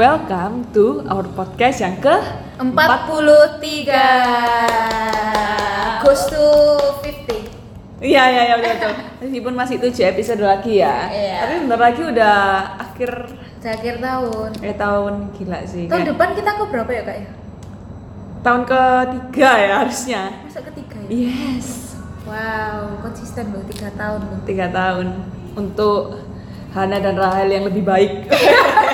[0.00, 2.16] welcome to our podcast yang ke
[2.56, 2.64] 43
[6.00, 6.40] goes to
[7.04, 8.92] 50 Iya iya iya betul betul.
[9.20, 11.04] Meskipun masih 7 episode lagi ya.
[11.12, 11.36] Iya.
[11.44, 12.36] Tapi bentar lagi udah
[12.80, 13.10] akhir
[13.60, 15.84] akhir tahun eh tahun gila sih.
[15.84, 17.28] tahun Kayak depan kita ke berapa ya kak ya
[18.40, 20.22] tahun ketiga ya harusnya.
[20.40, 21.92] masa ketiga ya Yes.
[22.24, 25.06] wow konsisten loh tiga tahun loh Tiga tahun
[25.52, 26.24] untuk
[26.72, 28.12] Hana dan Rahel yang lebih baik.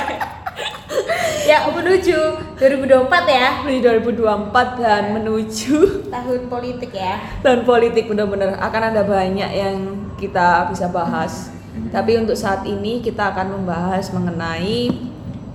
[1.50, 2.18] ya menuju
[2.58, 3.48] 2024 ya.
[3.62, 5.76] Di 2024 dan menuju
[6.14, 7.22] tahun politik ya.
[7.40, 8.58] Tahun politik benar-benar.
[8.58, 9.76] Akan ada banyak yang
[10.18, 11.54] kita bisa bahas.
[11.92, 14.88] Tapi untuk saat ini kita akan membahas mengenai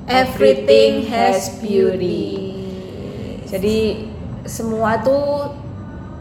[0.05, 2.53] everything has beauty.
[3.49, 4.07] Jadi
[4.45, 5.51] semua tuh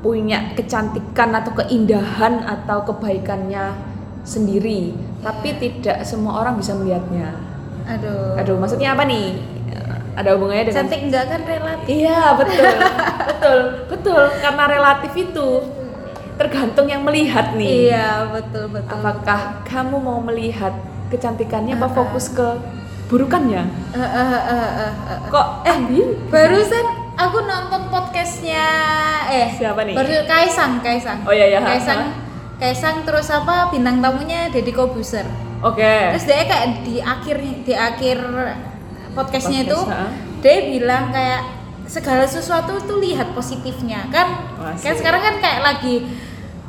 [0.00, 3.76] punya kecantikan atau keindahan atau kebaikannya
[4.24, 7.36] sendiri, tapi tidak semua orang bisa melihatnya.
[7.84, 8.38] aduh.
[8.40, 9.49] Aduh, maksudnya apa nih?
[10.20, 12.66] Ada hubungannya dengan cantik enggak kan relatif Iya, betul.
[13.30, 14.22] betul, betul.
[14.38, 15.48] Karena relatif itu
[16.36, 17.90] tergantung yang melihat nih.
[17.90, 20.72] iya betul betul Apakah kamu mau melihat
[21.08, 21.94] kecantikannya apa Ah, ah.
[21.94, 22.48] fokus ke
[23.06, 23.64] burukannya?
[23.92, 24.08] Eh, eh,
[24.46, 25.18] eh, eh, eh.
[25.26, 28.64] Kok eh bi- barusan aku nonton podcastnya
[29.26, 29.92] eh Siapa nih?
[29.92, 32.02] baru Kaisang Kaisang Oh, iya, iya, ha, Kaisang
[32.56, 35.24] Kaisang terus apa bintang tamunya Deddy Kobuser
[35.60, 35.84] Oke.
[36.08, 38.16] terus dia kayak di akhir di akhir
[39.12, 40.08] podcastnya itu ha.
[40.40, 41.42] dia bilang kayak
[41.84, 44.84] segala sesuatu tuh lihat positifnya kan Asik.
[44.86, 45.94] kan sekarang kan kayak lagi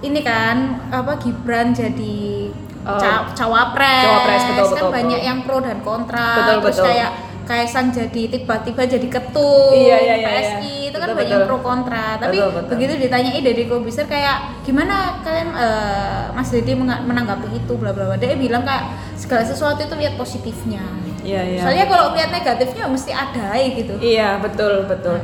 [0.02, 0.58] ini kan
[0.90, 2.50] apa Gibran jadi
[2.82, 5.30] ca- cawapres, Cawapres, betul, kan betul, banyak betul.
[5.30, 6.88] yang pro dan kontra Betul, terus betul.
[6.90, 7.12] kayak
[7.42, 10.88] Kaisang jadi tiba-tiba jadi ketum Iya, iya, iya, PSI iya.
[10.88, 11.48] itu kan Betul, banyak betul.
[11.50, 12.70] pro kontra tapi Betul, betul.
[12.74, 18.16] begitu ditanyai dari Kobuser kayak gimana kalian eh, Mas menga- menanggapi itu bla bla bla
[18.16, 20.82] dia bilang kayak segala sesuatu itu lihat positifnya
[21.22, 21.62] Iya, iya.
[21.62, 25.18] soalnya kalau lihat negatifnya mesti ada gitu Iya, betul, betul.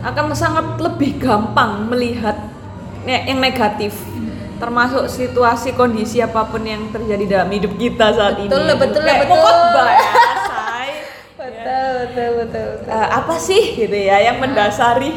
[0.00, 2.36] Akan sangat lebih gampang melihat
[3.02, 3.94] ne- yang negatif.
[4.54, 8.46] Termasuk situasi kondisi apa pun yang terjadi dalam hidup kita saat ini.
[8.46, 9.86] Betul, betul, Kayak betul.
[9.86, 10.12] ya,
[10.44, 10.90] say.
[11.40, 15.10] betul betul betul, Eh, apa sih gitu ya yang mendasari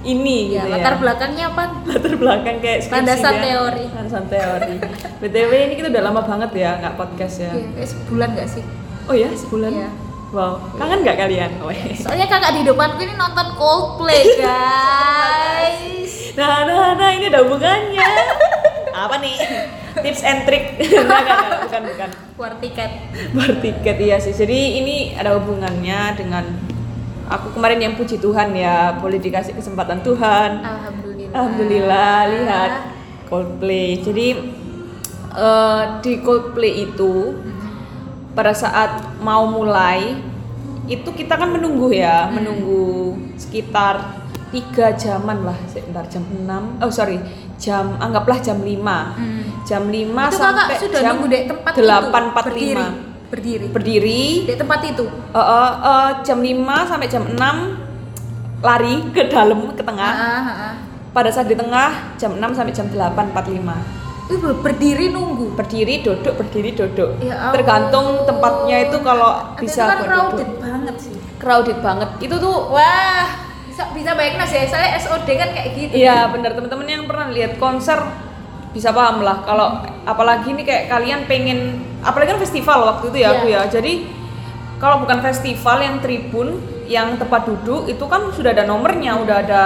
[0.00, 0.98] ini ya gitu latar ya.
[0.98, 3.44] belakangnya apa latar belakang kayak Landasan dia.
[3.44, 3.84] teori.
[3.86, 4.74] Landasan teori.
[5.20, 7.52] BTW ini kita udah lama banget ya nggak podcast ya.
[7.52, 8.64] Iya, kayak sebulan gak sih
[9.10, 9.74] Oh ya, sebulan.
[9.74, 9.90] Iya.
[10.30, 11.50] Wow, kangen nggak kalian?
[11.66, 11.98] Weh.
[11.98, 18.10] soalnya kakak di depanku ini nonton Coldplay guys Nah, nah, nah, ini ada hubungannya.
[18.94, 19.34] Apa nih?
[19.98, 20.78] Tips and trick.
[20.78, 22.10] Enggak, enggak, bukan, bukan.
[22.38, 22.90] war tiket
[23.34, 24.30] Bar tiket iya sih.
[24.30, 26.46] Jadi ini ada hubungannya dengan
[27.26, 30.62] aku kemarin yang puji Tuhan ya, boleh dikasih kesempatan Tuhan.
[30.62, 32.72] alhamdulillah Alhamdulillah lihat
[33.26, 33.98] Coldplay.
[33.98, 34.26] Jadi
[35.34, 37.34] eh, di Coldplay itu
[38.30, 40.16] pada saat mau mulai
[40.86, 44.18] itu kita kan menunggu ya, menunggu sekitar
[44.50, 47.22] tiga jaman lah, sebentar jam 6 Oh sorry,
[47.54, 48.66] jam anggaplah jam 5
[49.14, 49.42] Hmm.
[49.62, 52.86] Jam 5 itu sampai sudah jam di tempat 8.45 itu berdiri
[53.30, 53.66] berdiri.
[53.70, 54.24] Berdiri.
[54.50, 55.06] Di tempat itu?
[55.06, 57.78] Eh, eh, eh, jam 5 sampai jam 6
[58.60, 60.12] lari ke dalam ke tengah.
[60.12, 60.74] Ah, ah, ah.
[61.14, 63.99] pada saat di tengah jam 6 sampai jam 8.45 Ih, ber-
[64.38, 65.56] berdiri nunggu.
[65.56, 67.18] Berdiri duduk berdiri duduk.
[67.18, 67.54] Ya ampun.
[67.58, 70.48] tergantung tempatnya itu kalau Tapi bisa itu kan crowded duduk.
[70.62, 71.14] banget sih.
[71.40, 72.08] Crowded banget.
[72.20, 73.26] Itu tuh wah
[73.66, 75.94] bisa bisa bayangin mas ya saya SOD kan kayak gitu.
[75.96, 77.98] Iya benar teman-teman yang pernah lihat konser
[78.70, 83.26] bisa paham lah kalau apalagi ini kayak kalian pengen apalagi kan festival waktu itu ya
[83.26, 83.34] Iya.
[83.34, 83.60] aku ya.
[83.66, 83.92] Jadi
[84.78, 86.48] kalau bukan festival yang tribun
[86.90, 89.62] yang tempat duduk itu kan sudah ada nomornya udah ada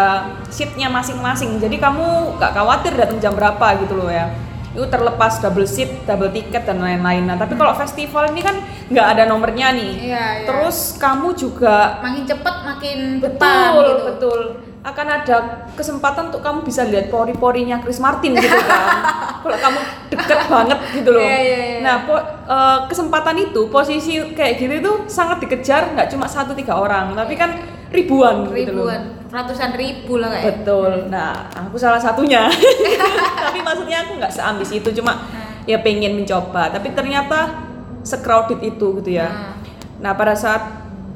[0.48, 1.56] seatnya masing-masing.
[1.56, 4.28] Jadi kamu gak khawatir datang jam berapa gitu loh ya
[4.74, 7.24] itu terlepas double seat, double tiket dan lain-lain.
[7.24, 8.58] Nah, tapi kalau festival ini kan
[8.90, 9.92] nggak ada nomornya nih.
[10.10, 10.46] Iya, iya.
[10.50, 14.40] Terus kamu juga makin cepet makin betul depan gitu betul
[14.84, 15.36] akan ada
[15.72, 18.84] kesempatan untuk kamu bisa lihat pori-porinya Chris Martin gitu kan
[19.42, 19.78] kalau kamu
[20.12, 21.78] deket banget gitu loh Iya, iya, iya.
[21.80, 26.76] nah po- eh, kesempatan itu posisi kayak gitu itu sangat dikejar nggak cuma satu tiga
[26.76, 27.56] orang tapi kan
[27.88, 29.02] ribuan, gitu loh ribuan
[29.34, 30.62] ratusan ribu lah kayak.
[30.62, 31.10] Betul.
[31.10, 32.46] Nah aku salah satunya.
[33.50, 35.66] Tapi maksudnya aku nggak seambis itu cuma Hmm.
[35.66, 36.70] ya pengen mencoba.
[36.70, 37.66] Tapi ternyata
[38.06, 39.28] secrowded itu gitu ya.
[39.28, 39.52] Hmm.
[39.98, 40.60] nah pada saat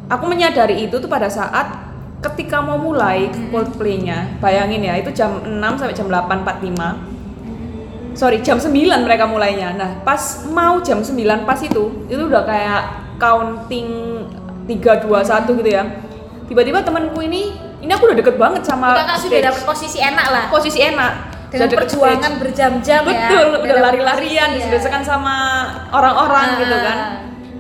[0.08, 1.86] aku menyadari itu tuh pada saat
[2.18, 3.54] ketika mau mulai Hmm.
[3.54, 8.74] Coldplay-nya bayangin ya itu jam 6 sampai jam 8.45 sorry jam 9
[9.06, 9.78] mereka mulainya.
[9.78, 10.18] Nah pas
[10.50, 12.82] mau jam 9 pas itu itu udah kayak
[13.22, 13.86] counting
[14.66, 15.86] 3, 2, 1 gitu ya.
[16.48, 20.44] Tiba-tiba temanku ini ini aku udah deket banget sama kakak sudah dapat posisi enak lah.
[20.50, 21.12] Posisi enak.
[21.48, 23.08] Dengan perjuangan berjam-jam ya.
[23.08, 24.54] Betul udah lari-larian ya.
[24.54, 25.34] disedesakan sama
[25.90, 26.58] orang-orang Ah.
[26.58, 26.98] gitu kan.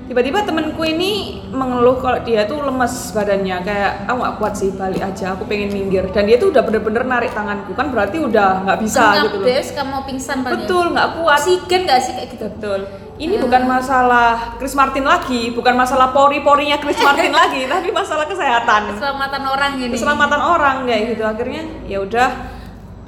[0.08, 1.10] Tiba-tiba temenku ini
[1.48, 3.56] mengeluh kalau dia tuh lemes badannya.
[3.60, 6.04] Kayak aku nggak kuat sih balik aja aku pengen minggir.
[6.08, 7.72] Dan dia tuh udah bener-bener narik tanganku.
[7.72, 9.72] Kan berarti udah nggak bisa Anggap gitu loh.
[9.72, 10.60] kamu mau pingsan paling ya.
[10.64, 11.38] betul nggak kuat.
[11.38, 12.12] Oksigen nggak sih?
[12.12, 12.44] Kayak gitu.
[12.50, 12.80] Betul
[13.18, 18.94] ini bukan masalah Chris Martin lagi bukan masalah pori-porinya Chris Martin lagi tapi masalah kesehatan.
[18.94, 19.92] Keselamatan orang ini.
[19.92, 21.22] Keselamatan orang kayak gitu.
[21.26, 22.28] Akhirnya ya udah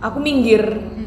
[0.02, 0.62] aku minggir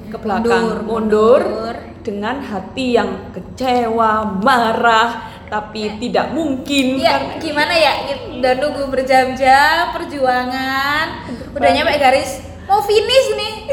[0.07, 0.63] ke belakang.
[0.63, 1.77] Mundur, mundur, mundur.
[2.00, 6.97] dengan hati yang kecewa marah tapi tidak mungkin.
[6.97, 8.07] Ya gimana ya?
[8.39, 11.27] Udah nunggu berjam-jam perjuangan.
[11.51, 13.53] Udah nyampe garis mau finish nih.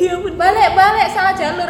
[0.00, 0.36] Iya bener.
[0.36, 1.68] Balik balik salah jalur.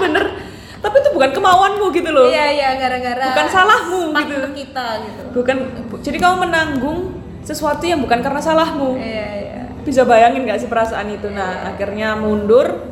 [0.00, 0.41] Bener
[0.82, 2.26] tapi itu bukan kemauanmu gitu loh.
[2.26, 4.36] Iya iya gara-gara Bukan salahmu gitu.
[4.52, 5.22] kita gitu.
[5.32, 5.56] Bukan
[6.02, 6.98] jadi kamu menanggung
[7.42, 8.98] sesuatu yang bukan karena salahmu.
[8.98, 9.60] Iya iya.
[9.82, 11.30] Bisa bayangin gak sih perasaan itu?
[11.30, 12.82] Nah akhirnya mundur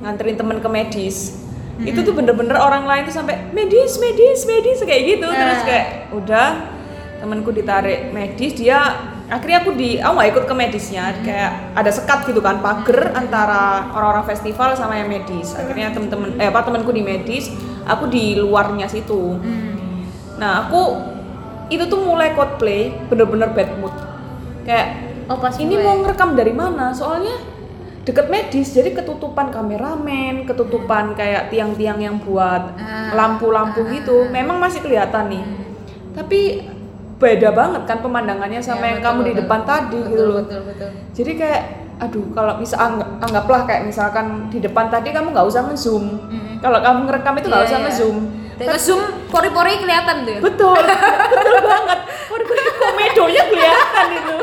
[0.00, 1.42] nganterin temen ke medis.
[1.74, 5.26] Itu tuh bener-bener orang lain tuh sampai medis medis medis kayak gitu.
[5.26, 5.66] Terus Ah.
[5.66, 6.48] kayak udah
[7.18, 12.30] temenku ditarik medis dia akhirnya aku di aku nggak ikut ke medisnya kayak ada sekat
[12.30, 15.58] gitu kan pagar antara orang-orang festival sama yang medis.
[15.58, 17.50] Akhirnya temen-temen eh apa temenku di medis
[17.82, 19.34] aku di luarnya situ.
[19.34, 19.74] Hmm.
[20.34, 20.98] nah aku
[21.70, 23.94] itu tuh mulai cosplay bener-bener bad mood.
[24.62, 25.82] Kayak oh pas ini mulai.
[25.82, 26.94] mau ngerekam dari mana?
[26.94, 27.34] Soalnya
[28.04, 33.16] deket medis jadi ketutupan kameramen ketutupan kayak tiang-tiang yang buat Ah.
[33.16, 35.44] lampu-lampu gitu memang masih kelihatan nih.
[36.14, 36.40] Tapi
[37.24, 39.40] beda banget kan pemandangannya sama Ya, yang betul, kamu di betul.
[39.40, 40.36] depan tadi betul, gitu loh.
[40.38, 40.90] betul betul.
[41.12, 41.62] Jadi kayak
[41.94, 46.04] aduh kalau bisa anggap, anggaplah kayak misalkan di depan tadi kamu nggak usah ngezoom.
[46.26, 46.54] Mm.
[46.60, 47.86] kalau kamu ngerekam itu nggak Iya, usah iya.
[47.86, 48.16] ngezoom.
[48.54, 50.38] Ke zoom pori-pori kelihatan tuh.
[50.40, 50.78] Betul
[51.32, 51.98] betul banget.
[52.26, 54.36] Waduh, komedonya kelihatan itu.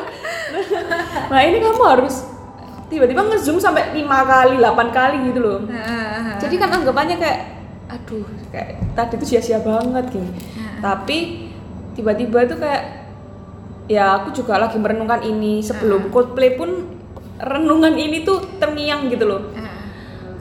[1.27, 2.15] Nah ini kamu harus
[2.87, 5.59] tiba-tiba ngezoom sampai lima kali 8 kali gitu loh.
[6.37, 7.39] Jadi kan anggapannya kayak
[7.87, 10.95] aduh kayak tadi tuh sia-sia banget gini Ah.
[10.95, 11.50] tapi
[11.97, 12.83] tiba-tiba tuh kayak
[13.91, 15.59] ya aku juga lagi merenungkan ini.
[15.59, 16.87] Sebelum cosplay pun
[17.41, 19.41] renungan ini tuh terngiang gitu loh.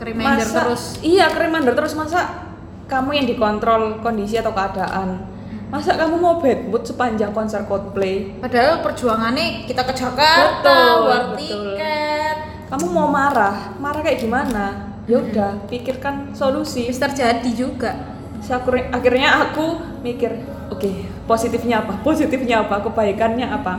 [0.00, 0.96] Reminder masa terus.
[1.04, 1.92] iya ke reminder terus.
[1.92, 2.48] Masa
[2.88, 5.28] kamu yang dikontrol kondisi atau keadaan?
[5.70, 11.22] Masa kamu mau bad mood sepanjang konser cosplay padahal perjuangannya kita ke Jakarta Betul, war
[11.30, 11.38] betul.
[11.38, 12.36] tiket.
[12.66, 13.78] Kamu mau marah?
[13.78, 14.94] Marah kayak gimana?
[15.06, 16.90] Ya udah pikirkan solusi.
[16.90, 18.19] Terjadi juga
[18.50, 19.66] Aku- akhirnya aku
[20.02, 20.90] mikir oke
[21.24, 21.94] positifnya apa?
[22.06, 22.82] Positifnya apa?
[22.82, 23.74] Kebaikannya apa?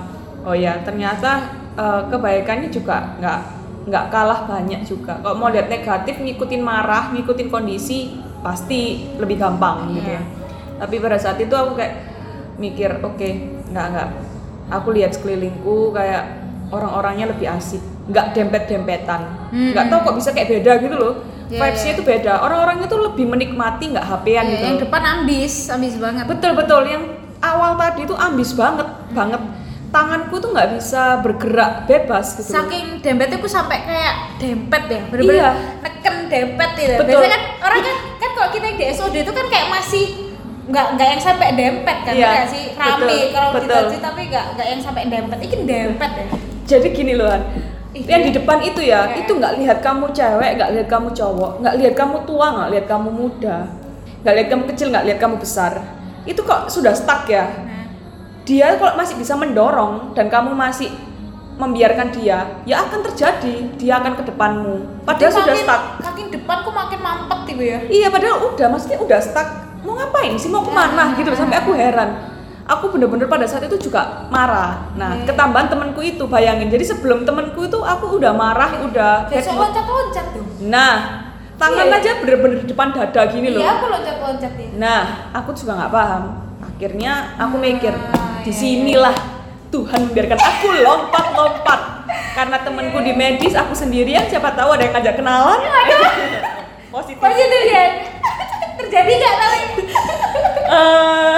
[0.47, 3.39] Oh ya ternyata eh, kebaikannya juga nggak
[3.81, 5.17] nggak kalah banyak juga.
[5.19, 10.17] Kalau mau lihat negatif ngikutin marah ngikutin kondisi pasti lebih gampang gitu ya.
[10.17, 10.23] Iya.
[10.81, 11.93] tapi pada saat itu aku kayak
[12.57, 13.29] mikir oke
[13.69, 14.07] nggak nggak.
[14.71, 16.41] Aku lihat sekelilingku kayak
[16.73, 19.21] orang-orangnya lebih asik nggak dempet-dempetan.
[19.53, 19.75] Hmm.
[19.75, 21.13] nggak tahu kok bisa kayak beda gitu loh
[21.51, 22.33] Iya, vibesnya itu beda.
[22.39, 26.23] Orang-orangnya tuh lebih menikmati nggak HP-an Ya, gitu yang depan ambis ambis banget.
[26.25, 26.81] Betul betul.
[26.87, 27.03] Yang
[27.37, 29.41] awal tadi tuh ambis banget banget.
[29.91, 35.35] Tanganku tuh nggak bisa bergerak bebas gitu saking dempetnya aku sampai kayak dempet ya bener-bener
[35.35, 35.51] Iya.
[35.83, 37.07] neken dempet gitu Betul.
[37.11, 40.05] biasanya kan orang kan kan kalau kita yang di SOD itu kan kayak masih
[40.71, 42.65] nggak nggak yang sampai dempet kan Iya, nggak sih?
[42.71, 45.37] Rame kalau kita tapi nggak nggak yang sampai dempet.
[45.43, 46.27] Ini dempet ya.
[46.71, 47.27] Jadi gini loh.
[47.91, 48.27] Ih, yang iya.
[48.27, 49.27] di depan itu ya Iya.
[49.27, 52.85] itu nggak lihat kamu cewek nggak lihat kamu cowok nggak lihat kamu tua nggak lihat
[52.87, 53.57] kamu muda
[54.21, 55.73] nggak lihat kamu kecil nggak lihat kamu besar.
[56.23, 57.41] Itu kok sudah stuck ya?
[57.49, 57.89] Nah,
[58.45, 60.93] dia kalau masih bisa mendorong dan kamu masih
[61.57, 63.73] membiarkan dia ya akan terjadi.
[63.75, 65.01] Dia akan ke depanmu.
[65.03, 65.83] Padahal tapi sudah makin- stuck.
[66.05, 67.77] makin depan kok makin mampet gitu ya.
[67.89, 69.47] Iya padahal udah maksudnya udah stuck.
[69.81, 70.47] Mau ngapain sih?
[70.53, 71.17] Mau ke mana?
[71.17, 72.30] Gitu loh, sampai aku heran
[72.71, 74.95] aku bener-bener pada saat itu juga marah.
[74.95, 75.27] Nah Hmm.
[75.27, 76.71] ketambahan temenku itu bayangin.
[76.71, 80.43] Jadi sebelum temenku itu aku udah marah udah besok loncat-loncat tuh.
[80.63, 81.27] Nah
[81.59, 81.99] tangan Iya, iya.
[81.99, 83.59] aja bener-bener di depan dada gini loh.
[83.59, 85.01] Iya aku loncat-loncat ya nah
[85.31, 86.23] aku juga nggak paham.
[86.63, 89.15] Akhirnya aku mikir Ah, di iya, sinilah
[89.69, 91.79] Tuhan membiarkan aku lompat-lompat.
[92.31, 95.59] Karena temenku di medis aku sendirian siapa tahu ada yang ngajak kenalan.
[96.91, 97.19] Positif.
[97.19, 97.85] Positif ya?
[98.81, 99.59] Terjadi nggak tapi?
[100.71, 101.37] Eh,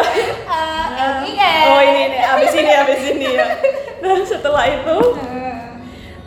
[2.34, 3.46] abis ini abis ini ya.
[4.00, 4.98] Nah setelah itu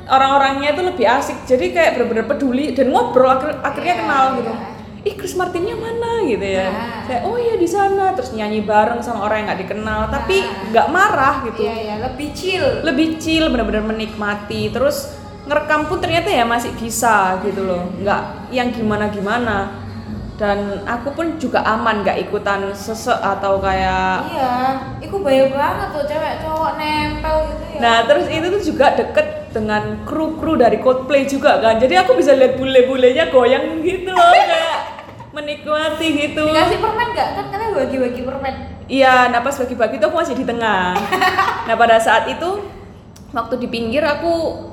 [0.06, 1.44] orang-orangnya itu lebih asik.
[1.44, 4.52] Jadi kayak bener-bener peduli dan ngobrol akhir- akhirnya Iya, kenal gitu.
[4.52, 4.74] iya.
[5.04, 6.18] ih Chris Martinnya mana?
[6.24, 6.66] gitu ya.
[7.06, 8.10] Kayak oh iya di sana.
[8.12, 10.66] Terus nyanyi bareng sama orang yang nggak dikenal tapi Nah.
[10.70, 11.60] nggak marah gitu.
[11.62, 12.66] Iya iya lebih chill.
[12.82, 14.66] Lebih chill bener-bener menikmati.
[14.68, 15.14] Terus
[15.46, 17.86] ngerekam pun ternyata ya masih bisa gitu loh.
[17.96, 19.85] Nggak yang gimana gimana
[20.36, 24.52] dan aku pun juga aman nggak ikutan sesek atau kayak iya
[25.00, 27.78] itu bahaya banget tuh cewek cowok nempel gitu ya.
[27.80, 29.26] Nah terus itu tuh juga deket
[29.56, 31.80] dengan kru-kru dari Coldplay juga kan.
[31.80, 34.78] Jadi aku bisa lihat bule-bulenya goyang gitu loh Kayak
[35.32, 36.44] menikmati gitu.
[36.52, 37.28] Dikasih permen nggak?
[37.32, 38.54] Kan kalian bagi-bagi permen.
[38.86, 40.94] Iya, nah pas bagi-bagi tuh aku masih di tengah.
[41.66, 42.60] nah pada saat itu
[43.32, 44.68] waktu di pinggir aku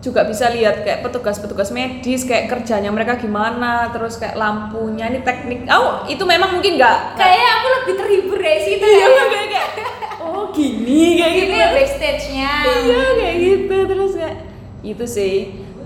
[0.00, 5.68] juga bisa lihat kayak petugas-petugas medis kayak kerjanya mereka gimana, terus kayak lampunya ini teknik.
[5.68, 9.24] Oh itu memang mungkin nggak Kayaknya aku lebih terhibur dari situ Iya, ya.
[9.28, 9.68] kayak kayak
[10.24, 11.52] oh gini kayak gitu.
[11.52, 12.52] Ya backstage-nya.
[12.64, 14.36] Iya kayak gitu terus kayak
[14.80, 15.34] itu sih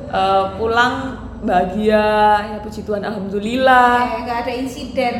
[0.08, 0.94] eh, pulang
[1.42, 2.06] bahagia
[2.54, 5.14] ya puji Tuhan alhamdulillah Kayak nggak ada insiden.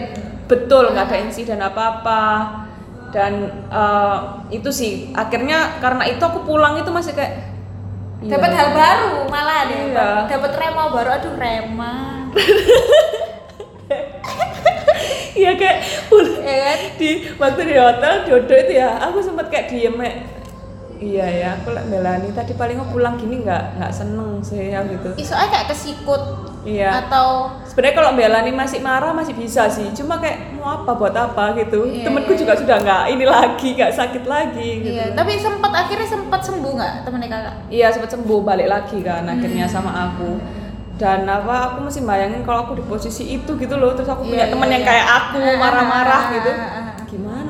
[0.45, 2.23] betul nggak ada insiden apa apa
[3.11, 3.33] dan
[3.67, 4.19] eh,
[4.51, 7.54] itu sih akhirnya karena itu aku pulang itu masih kayak
[8.25, 8.31] iya.
[8.33, 9.93] Dapat hal baru malah deh.
[9.93, 10.09] Iya.
[10.33, 11.09] Dapat rema baru.
[11.21, 11.95] Aduh rema.
[15.35, 15.78] iya kayak
[16.09, 16.78] pulang ya kan?
[16.97, 19.99] di waktu di hotel dodo itu ya aku sempat kayak diem
[21.02, 24.87] iya ya aku lah Melani tadi paling aku pulang gini nggak nggak seneng sih ya
[24.87, 26.23] gitu aja kayak kesikut
[26.64, 31.12] iya atau sebenarnya kalau Melani masih marah masih bisa sih cuma kayak mau apa buat
[31.12, 35.12] apa gitu Iya, temenku iya, juga sudah nggak ini lagi nggak sakit lagi gitu Iya,
[35.12, 37.54] tapi sempat akhirnya sempat sembuh nggak temennya kakak?
[37.68, 39.75] iya sempat sembuh balik lagi kan akhirnya Hmm.
[39.75, 40.40] sama aku
[40.94, 44.47] dan apa aku masih bayangin kalau aku di posisi itu gitu loh terus aku punya
[44.47, 44.90] Iya, temen iya, yang iya.
[44.90, 46.94] kayak aku Ah, marah-marah ah, gitu ah, ah.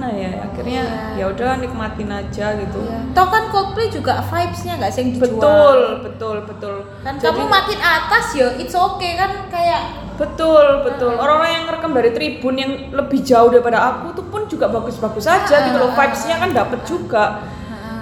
[0.05, 1.17] Gimana ya akhirnya Iya.
[1.17, 2.99] ya udah nikmatin aja gitu Iya.
[3.17, 5.33] Tau kan Coldplay juga vibes-nya nggak sih yang dijual?
[5.33, 9.83] betul betul betul Kan Jadi- kamu makin atas ya, it's okay kan kayak
[10.15, 11.11] Betul, betul.
[11.11, 15.67] Orang-orang yang rekam dari tribun yang lebih jauh daripada aku tuh pun juga bagus-bagus aja
[15.67, 15.91] gitu loh.
[15.91, 17.43] Vibes-nya kan dapet juga.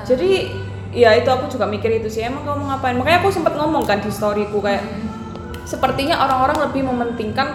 [0.05, 0.45] Jadi
[0.93, 2.21] ya itu aku juga mikir itu sih.
[2.21, 3.01] Emang kamu ngapain?
[3.01, 4.85] Makanya aku sempat ngomong kan di storyku kayak
[5.65, 7.49] sepertinya orang-orang lebih mementingkan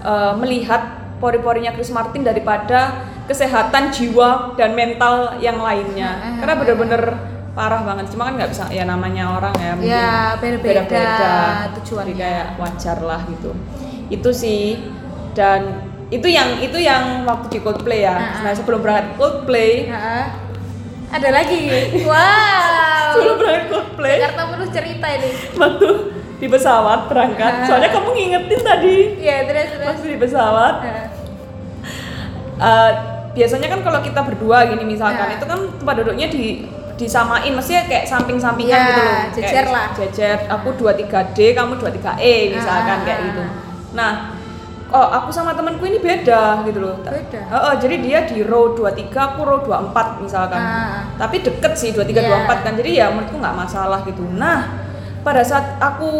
[0.00, 0.84] eh, melihat
[1.16, 6.18] pori-porinya Chris Martin daripada kesehatan jiwa dan mental yang lainnya.
[6.36, 7.02] Karena bener-bener
[7.50, 8.10] parah banget.
[8.10, 9.70] Cuma kan nggak bisa ya namanya orang ya.
[9.72, 11.34] mungkin Ya, beda-beda beda-beda
[11.78, 12.06] tujuannya.
[12.08, 13.50] Jadi kayak wajar lah gitu
[14.10, 14.82] itu sih
[15.32, 15.70] dan
[16.10, 18.42] itu yang itu yang waktu di Coldplay ya ah.
[18.42, 20.24] nah sebelum berangkat Coldplay Heeh.
[21.08, 21.62] ada lagi.
[22.10, 23.14] Wow.
[23.14, 25.30] sebelum berangkat Coldplay Jakarta penuh cerita ini.
[25.54, 25.88] waktu
[26.36, 27.66] di pesawat berangkat Ah.
[27.70, 29.86] soalnya kamu ngingetin tadi Iya, terus terus.
[29.86, 31.06] waktu di pesawat Heeh.
[32.60, 32.90] eh,
[33.30, 35.34] biasanya kan kalau kita berdua gini misalkan Ah.
[35.34, 39.86] itu kan tempat duduknya di disamain maksudnya kayak samping-sampingan Ya, gitu loh jejer Kayak lah.
[39.94, 43.04] jejer aku 23D kamu 23E misalkan Ah.
[43.04, 43.42] kayak gitu
[43.90, 44.12] nah
[44.88, 47.40] oh aku sama temanku ini beda gitu loh Beda?
[47.48, 51.08] Oh, oh, jadi dia di row 23 aku row 24 misalkan Ah.
[51.16, 52.28] tapi deket sih 23 Iya.
[52.44, 54.82] 24 kan jadi ya menurutku nggak masalah gitu nah
[55.20, 56.10] pada saat aku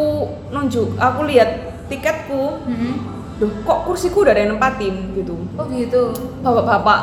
[0.48, 1.50] nunjuk aku lihat
[1.88, 3.19] tiketku Mm-mm.
[3.40, 6.12] Loh kok kursiku udah ada yang nempatin gitu Oh gitu.
[6.38, 7.00] bapak-bapak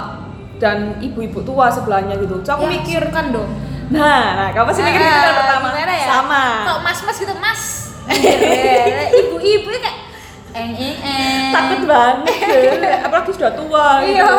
[0.58, 2.42] dan ibu-ibu tua sebelahnya gitu.
[2.42, 3.50] Terus aku Ya, mikir, kan dong.
[3.90, 6.08] nah, nah kamu pasti mikir Ah, pertama, gimana ya?
[6.08, 6.44] sama.
[6.64, 7.62] Kok mas-mas gitu, mas.
[8.08, 9.98] Iya, Ibu-ibu kayak
[10.54, 11.52] eng eng eng.
[11.52, 12.34] Takut banget,
[13.06, 14.18] apalagi sudah tua gitu.
[14.18, 14.34] Iya.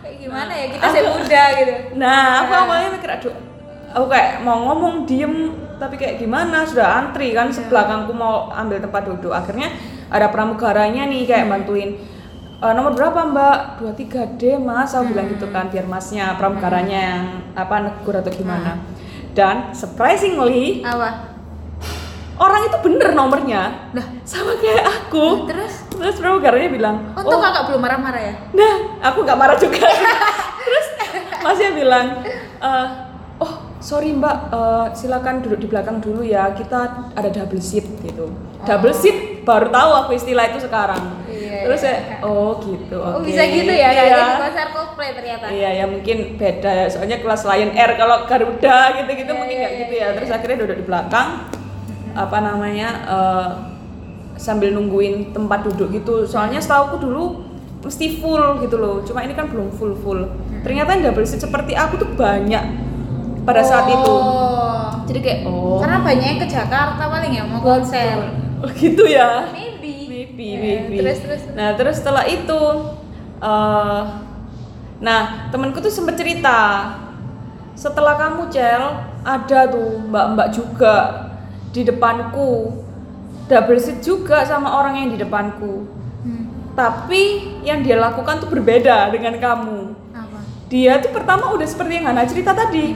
[0.00, 0.66] Kayak gimana ya?
[0.68, 1.72] Kita masih muda gitu.
[1.94, 2.62] Nah, aku Ah.
[2.64, 3.34] awalnya mikir, aduh,
[3.92, 5.34] aku kayak mau ngomong diem,
[5.76, 6.64] tapi kayak gimana?
[6.64, 7.62] Sudah antri kan, Iya.
[7.62, 9.30] sebelakangku mau ambil tempat duduk.
[9.30, 9.70] Akhirnya
[10.10, 11.54] ada pramugaranya nih kayak Hmm.
[11.56, 11.90] bantuin.
[12.58, 13.56] "E, nomor berapa mbak?
[13.78, 17.08] 23D mas, aku bilang gitu kan biar masnya pramugaranya Hmm.
[17.08, 17.24] yang
[17.56, 18.76] apa negur atau gimana.
[19.30, 21.30] Dan surprisingly Apa?
[22.36, 27.80] orang itu bener nomornya Lah, sama kayak aku terus terus pramugaranya bilang untung kakak belum
[27.80, 28.34] marah-marah ya?
[28.50, 28.74] nah
[29.04, 29.84] aku nggak marah juga
[30.64, 30.86] terus
[31.38, 32.86] masnya bilang "Eh, oh
[33.80, 36.52] sorry mbak eh, silakan duduk di belakang dulu ya.
[36.52, 38.28] Kita ada double seat gitu.
[38.62, 41.24] Double seat baru tahu aku istilah itu sekarang.
[41.26, 41.96] Iya, terus iya.
[41.96, 43.26] saya oh gitu Oh, oke.
[43.26, 43.88] bisa gitu ya?
[43.90, 44.20] Kayak iya.
[44.20, 45.44] di konser Coldplay ternyata.
[45.48, 46.70] Iya ya mungkin beda.
[46.70, 50.06] Ya soalnya kelas Lion Air kalau Garuda gitu-gitu Iya, mungkin iya, nggak gitu iya, ya.
[50.06, 50.16] iya.
[50.20, 51.28] terus akhirnya duduk di belakang.
[52.12, 53.48] Apa namanya eh,
[54.36, 56.28] sambil nungguin tempat duduk gitu.
[56.28, 57.24] Soalnya setahu aku dulu
[57.80, 59.00] mesti full gitu loh.
[59.08, 60.28] Cuma ini kan belum full full
[60.60, 62.89] ternyata yang double seat seperti aku tuh banyak
[63.42, 64.90] pada saat itu Oh.
[65.04, 68.14] jadi kayak oh Karena banyak yang ke Jakarta paling ya mau konser.
[68.58, 70.06] oh, gitu ya Maybe.
[70.06, 71.42] maybe Eh, maybe Terus terus.
[71.52, 72.60] nah terus setelah itu
[73.38, 74.00] eh
[75.00, 76.92] nah temanku tuh sempet cerita
[77.72, 80.96] setelah kamu cel ada tuh mbak-mbak juga
[81.70, 82.84] di depanku
[83.46, 85.88] double seat juga sama orang yang di depanku
[86.20, 86.52] Hmm.
[86.76, 87.22] tapi
[87.60, 89.78] yang dia lakukan tuh berbeda dengan kamu?
[90.70, 92.94] Dia tuh pertama udah seperti yang Hana cerita tadi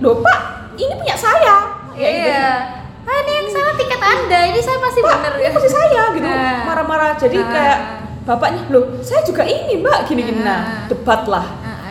[0.00, 0.38] loh pak
[0.74, 1.56] ini punya saya
[1.92, 2.30] gitu.
[2.30, 2.78] Iya.
[3.02, 4.40] Ah, ini yang salah tiket Anda.
[4.52, 5.50] Ini saya pasti Pak, bener ini ya.
[5.50, 6.60] posisi saya gitu Nah.
[6.64, 7.48] marah-marah jadi Nah.
[7.48, 7.78] kayak
[8.22, 10.84] bapaknya loh saya juga ini mbak gini-gini nah Nah.
[10.86, 11.46] debat lah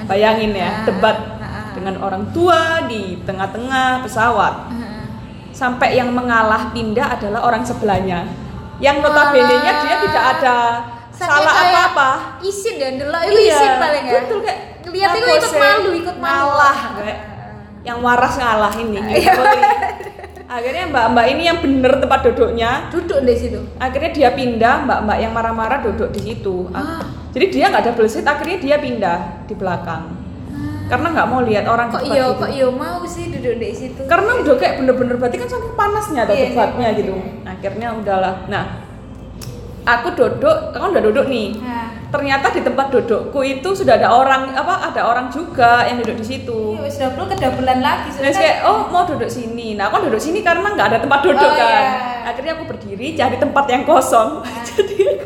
[0.05, 1.17] bayangin ya debat
[1.73, 4.69] dengan orang tua di tengah-tengah pesawat
[5.51, 8.29] sampai yang mengalah pindah adalah orang sebelahnya
[8.77, 10.57] yang notabene nya dia tidak ada
[11.17, 12.09] Saking salah kayak apa-apa.
[12.41, 14.13] Isin ya, delok itu isin paling ya.
[14.19, 16.47] betul kayak Lihat itu apa ikut malu, ikut malu.
[16.47, 17.17] ngalah kayak
[17.83, 19.19] yang waras ngalah ini Iya.
[19.27, 19.41] gitu.
[20.47, 23.59] akhirnya mbak-mbak ini yang bener tempat duduknya Duduk di situ.
[23.77, 27.03] akhirnya dia pindah mbak-mbak yang marah-marah duduk di situ Ah.
[27.29, 30.07] jadi dia nggak double seat akhirnya dia pindah di belakang
[30.88, 34.01] karena nggak mau lihat orang Kok iya, kok iya mau sih duduk di situ.
[34.05, 38.36] karena udah kayak bener-bener berarti kan saking panasnya atau Iya, debatnya iya, gitu akhirnya udahlah
[38.47, 38.87] nah
[39.88, 41.56] aku duduk kan udah duduk nih.
[41.58, 46.20] Nah, ternyata di tempat dudukku itu sudah ada orang apa ada orang juga yang duduk
[46.20, 46.75] di situ.
[46.75, 48.12] Iya wis double kedabelan lagi.
[48.12, 49.74] Soalnya kayak oh mau duduk sini.
[49.74, 51.84] Nah aku duduk sini karena nggak ada tempat duduk Oh, kan.
[51.88, 52.27] Iya.
[52.27, 54.44] akhirnya aku berdiri cari tempat yang kosong.
[54.44, 54.63] Nah.
[54.67, 55.24] jadi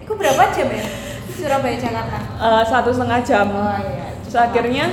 [0.00, 0.86] Itu berapa jam ya?
[1.28, 2.16] Surabaya Jakarta.
[2.38, 3.46] eh, satu setengah jam.
[3.50, 4.06] Oh iya.
[4.22, 4.86] terus akhirnya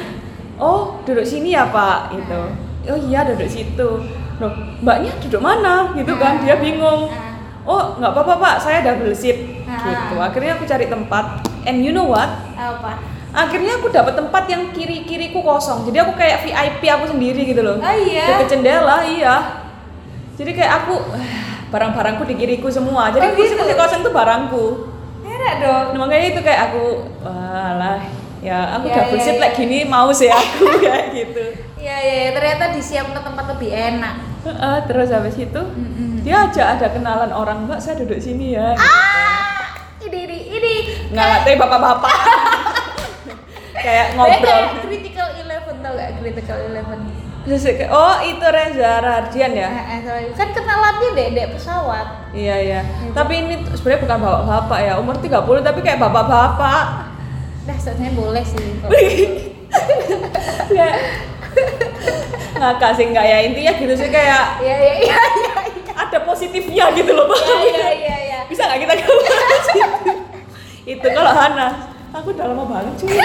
[0.55, 2.41] oh duduk sini ya pak gitu.
[2.84, 3.89] Oh iya duduk situ.
[4.38, 4.51] Loh
[4.82, 5.93] mbaknya duduk mana?
[5.93, 7.08] Gitu kan dia bingung.
[7.08, 7.32] Nah,
[7.63, 9.79] oh nggak apa-apa pak saya double seat Ah.
[9.82, 11.25] gitu akhirnya aku cari tempat
[11.63, 13.00] and you know what apa?
[13.34, 17.60] akhirnya aku dapat tempat yang kiri kiriku kosong jadi aku kayak VIP aku sendiri gitu
[17.60, 18.38] loh Oh iya.
[18.38, 19.65] deket jendela iya
[20.34, 20.93] jadi kayak aku
[21.72, 23.58] barang-barangku di kiriku semua jadi Oh, gitu?
[23.58, 24.65] kursi kosong itu barangku
[25.24, 25.86] Enak dong.
[25.89, 26.84] nah, makanya itu kayak aku
[27.20, 27.98] walah
[28.39, 29.41] ya aku Ya, double ya, seat ya.
[29.41, 31.43] like gini mau sih aku kayak gitu
[31.75, 34.15] Iya iya ternyata disiapkan tempat lebih enak.
[34.43, 36.19] Heeh, terus habis itu Mm-mm.
[36.19, 38.83] dia aja ada kenalan orang mbak saya duduk sini ya gitu.
[38.83, 39.71] Ah,
[40.03, 40.73] ini ini ini.
[41.15, 42.15] nggak tapi bapak-bapak
[43.88, 47.00] kayak ngobrol kayak critical eleven tau gak critical eleven?
[47.91, 50.31] Oh itu Reza Radian ya Eh, eh.
[50.31, 52.31] Kan kenalannya dek dek pesawat.
[52.31, 52.81] Iya iya.
[53.12, 56.83] Tapi ini sebenarnya bukan bapak-bapak ya, umur 30 tapi kayak bapak-bapak.
[57.67, 58.67] Dah sebenarnya boleh sih.
[60.79, 60.89] ya.
[62.60, 65.53] Ngakak sih enggak ya intinya gitu sih kayak Iya iya iya iya.
[65.93, 67.39] ada positifnya gitu loh Pak.
[67.39, 68.39] Iya iya iya iya.
[68.51, 69.65] Bisa nggak kita bahas
[70.93, 71.08] itu?
[71.08, 71.67] kalau Hana,
[72.12, 73.15] aku udah lama banget cuy.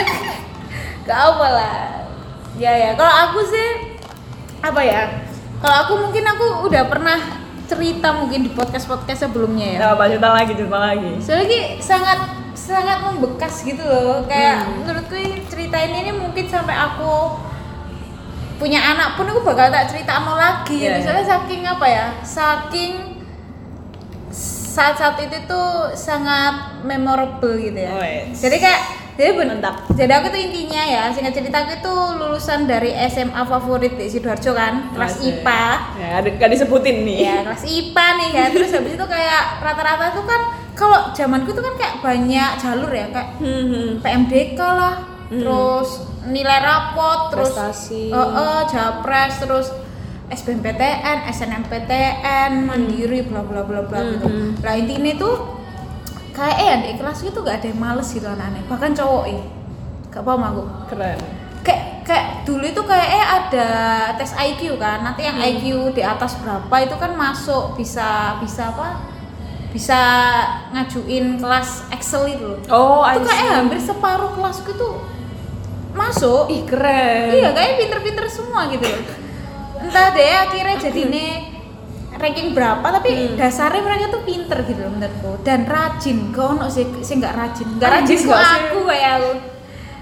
[1.02, 1.76] Gak apa lah.
[2.54, 2.90] Ya ya.
[2.94, 3.68] Kalau aku sih
[4.60, 5.02] apa ya?
[5.58, 7.18] Kalau aku mungkin aku udah pernah
[7.66, 9.78] cerita mungkin di podcast podcast sebelumnya ya.
[9.78, 11.10] Ya, apa cerita lagi, cerita lagi.
[11.18, 12.18] Soalnya sangat
[12.54, 14.22] sangat membekas gitu loh.
[14.24, 14.74] Kayak Hmm.
[14.80, 17.10] menurutku cerita ini, ini mungkin sampai aku
[18.58, 20.92] punya anak pun aku bakal tak cerita no lagi Iya, gitu.
[20.92, 21.04] iya.
[21.04, 22.06] Soalnya saking apa ya?
[22.20, 22.92] Saking
[24.68, 27.90] saat-saat itu tuh sangat memorable gitu ya.
[27.90, 28.38] Oh, yes.
[28.38, 28.80] Jadi kayak
[29.14, 29.82] jadi ben- Mantap.
[29.90, 34.52] Jadi aku tuh intinya ya, singkat cerita aku itu lulusan dari SMA favorit di Sidoarjo
[34.52, 35.42] kan, kelas Asik.
[35.42, 35.64] IPA.
[35.96, 37.18] Ya, ada gak disebutin nih.
[37.20, 40.42] Ya kelas IPA nih kan Terus habis itu kayak rata-rata tuh kan
[40.72, 43.88] Kalau zamanku tuh kan kayak banyak jalur ya Kayak Hmm, hmm.
[43.98, 44.94] PMDK lah
[45.28, 45.42] Hmm.
[45.42, 45.88] Terus
[46.28, 48.08] nilai rapot Terus Prestasi.
[48.08, 49.66] Eh, eh, Japres Terus
[50.28, 54.24] SBMPTN, SNMPTN, Mandiri, bla bla bla bla gitu.
[54.24, 54.52] Hmm.
[54.58, 55.34] Nah intinya tuh
[56.30, 59.42] kayak eh di kelas itu gak ada yang males gitu anak-anak Bahkan cowok eh
[60.08, 61.18] Gak paham aku Keren.
[61.60, 63.68] kayak kayak dulu itu kayak eh ada
[64.14, 65.48] tes IQ kan nanti yang Hmm.
[65.50, 69.00] IQ di atas berapa itu kan masuk bisa bisa apa
[69.68, 70.00] bisa
[70.70, 74.96] ngajuin kelas Excel itu Oh, I itu kayak hampir separuh kelasku tuh
[75.98, 76.46] masuk.
[76.48, 77.34] Ih, keren.
[77.34, 79.02] iya kayak pinter-pinter semua gitu loh.
[79.78, 81.32] Entah deh akhirnya jadi nih
[82.14, 83.34] ranking berapa tapi Hmm.
[83.34, 85.32] dasarnya mereka tuh pinter gitu loh menurutku.
[85.40, 86.30] Dan rajin.
[86.30, 87.66] Gak ono sih sih nggak rajin.
[87.74, 88.54] Nggak Rajin kok sih?
[88.56, 89.30] aku kayak aku.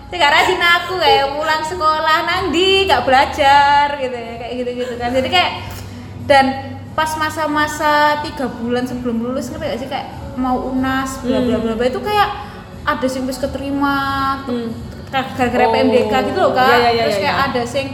[0.06, 4.94] Sih nggak rajin aku kayak pulang sekolah nandi nggak belajar gitu ya kayak gitu gitu
[4.94, 5.11] kan.
[5.11, 5.50] Jadi kayak
[6.24, 6.46] dan
[6.92, 9.88] pas masa-masa tiga bulan sebelum lulus ngerti gak sih?
[9.90, 12.28] Kayak mau unas bla bla bla bla itu kayak
[12.82, 13.96] ada sing wis keterima
[14.42, 14.72] Hmm.
[15.09, 16.66] Gara-gara Oh, PMDK gitu loh kak.
[16.66, 17.47] Iya, iya, iya, terus kayak iya.
[17.49, 17.87] ada sing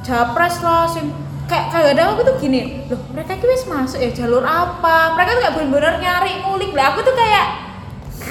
[0.00, 1.04] japres lah sing
[1.44, 5.12] kayak kadang aku tuh gini loh mereka wis masuk ya jalur apa?
[5.14, 6.70] Mereka tuh kayak bener-bener nyari ngulik.
[6.72, 7.46] Lah aku tuh kayak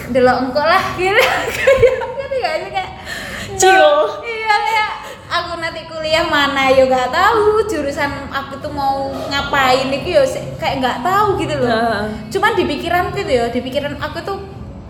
[0.10, 1.14] delok engko lah gitu.
[1.18, 2.92] Kayak ngerti gak sih kayak
[3.54, 3.86] Chill.
[4.24, 4.92] iya kayak
[5.30, 7.62] aku nanti kuliah mana yo gak tahu.
[7.66, 12.06] Jurusan aku tuh mau ngapain iki yo se- kayak nggak tahu gitu loh.
[12.30, 14.38] Cuman di pikiranku tuh ya di pikiran aku tuh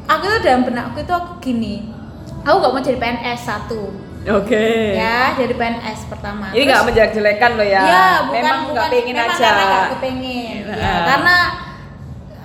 [0.04, 2.03] aku tuh dalam benakku itu aku gini
[2.44, 3.82] aku gak mau jadi PNS satu
[4.26, 4.96] Oke.
[4.96, 7.82] ya jadi PNS pertama Ini nggak menjelek-jelekan loh ya.
[7.82, 9.44] ya bukan memang nggak pengen memang aja.
[9.44, 11.02] karena nggak kepengen ya, Heeh.
[11.06, 11.36] karena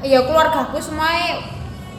[0.00, 1.11] ya keluargaku semua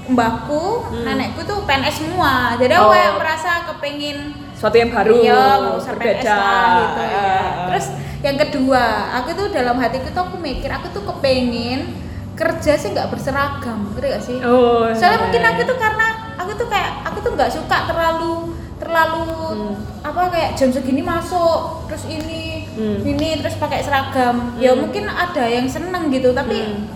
[0.05, 1.05] mbahku Hmm.
[1.05, 2.91] nenekku tuh PNS semua jadi aku Oh.
[2.91, 4.17] kayak merasa kepengen
[4.51, 5.15] Suatu yang baru.
[5.17, 7.67] iya nggak usah PNS lah gitu ya Ah, ah.
[7.69, 7.85] terus
[8.19, 8.83] yang kedua
[9.15, 11.93] aku tuh dalam hatiku tuh aku mikir aku tuh kepengen
[12.33, 14.89] kerja sih nggak berseragam ngerti gak sih Oh.
[14.89, 15.23] soalnya iya.
[15.23, 16.07] mungkin aku tuh karena
[16.49, 19.75] aku tuh kayak aku tuh nggak suka terlalu terlalu Hmm.
[20.01, 23.03] apa kayak jam segini masuk terus ini Hmm.
[23.03, 24.81] ini terus pakai seragam ya Hmm.
[24.81, 26.89] mungkin ada yang seneng gitu tapi Hmm.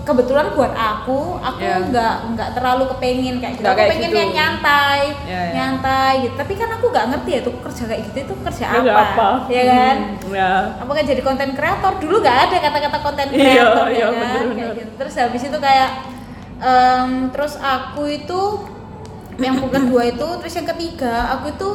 [0.00, 1.76] kebetulan buat aku aku Ya.
[1.82, 4.18] nggak nggak terlalu kepengen kayak gitu Nggak aku kayak pengen gitu.
[4.18, 5.52] yang nyantai Ya, ya.
[5.52, 8.88] nyantai gitu tapi kan aku nggak ngerti ya tuh kerja kayak gitu itu kerja Itu
[8.88, 9.28] apa, apa?
[9.48, 10.50] ya kan Hmm, ya.
[10.78, 14.56] apakah jadi konten kreator dulu nggak ada kata-kata konten Iya, kreator iya, ya kan bener-bener.
[14.56, 14.92] Kayak gitu.
[14.96, 15.90] terus habis itu kayak
[16.60, 18.40] em, terus aku itu
[19.36, 21.70] yang kedua itu terus yang ketiga aku itu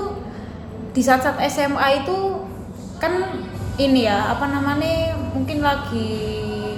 [0.91, 2.45] di saat-saat SMA itu
[2.95, 3.11] kan
[3.75, 6.31] ini ya apa namanya mungkin lagi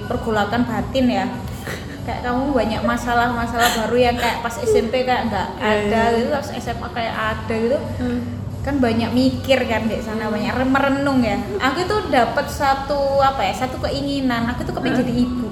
[0.04, 1.26] pergolakan batin ya.
[2.02, 6.16] Kayak kamu banyak masalah-masalah baru yang kayak pas SMP kayak nggak Iya, ada iya.
[6.16, 8.20] gitu pas SMA kayak ada gitu Hmm.
[8.58, 13.40] kan banyak mikir kan di sana banyak re- merenung ya aku itu dapat satu apa
[13.42, 15.46] ya satu keinginan aku tuh kepengen jadi ibu.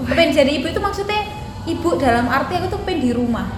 [0.00, 1.22] Kepengen jadi ibu itu maksudnya
[1.64, 3.48] ibu dalam arti aku tuh pengen di rumah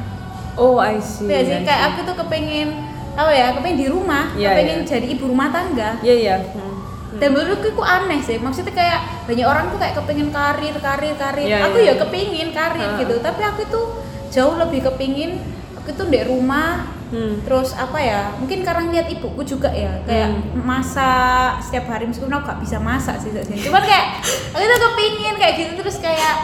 [0.56, 1.28] Oh, I see.
[1.28, 2.72] ya sih kayak aku tuh kepengen
[3.12, 4.88] apa ya kepengen di rumah Iya, kepengen iya.
[4.88, 6.36] jadi ibu rumah tangga Iya, iya.
[6.48, 6.74] Hmm.
[7.16, 11.44] dan menurutku itu aneh sih maksudnya kayak banyak orang tuh kayak kepengen karir karir karir
[11.44, 11.92] Iya, aku iya.
[11.92, 12.96] ya kepingin karir Ha.
[12.98, 13.86] gitu tapi aku tuh
[14.28, 15.40] jauh lebih kepingin
[15.74, 17.38] aku tuh di rumah Hmm.
[17.40, 20.58] terus apa ya mungkin karena lihat ibuku juga ya kayak Hmm.
[20.58, 23.62] masak setiap hari meskipun aku gak bisa masak sih sebenarnya.
[23.62, 24.06] cuman kayak
[24.50, 26.34] aku tuh kepingin kayak gitu terus kayak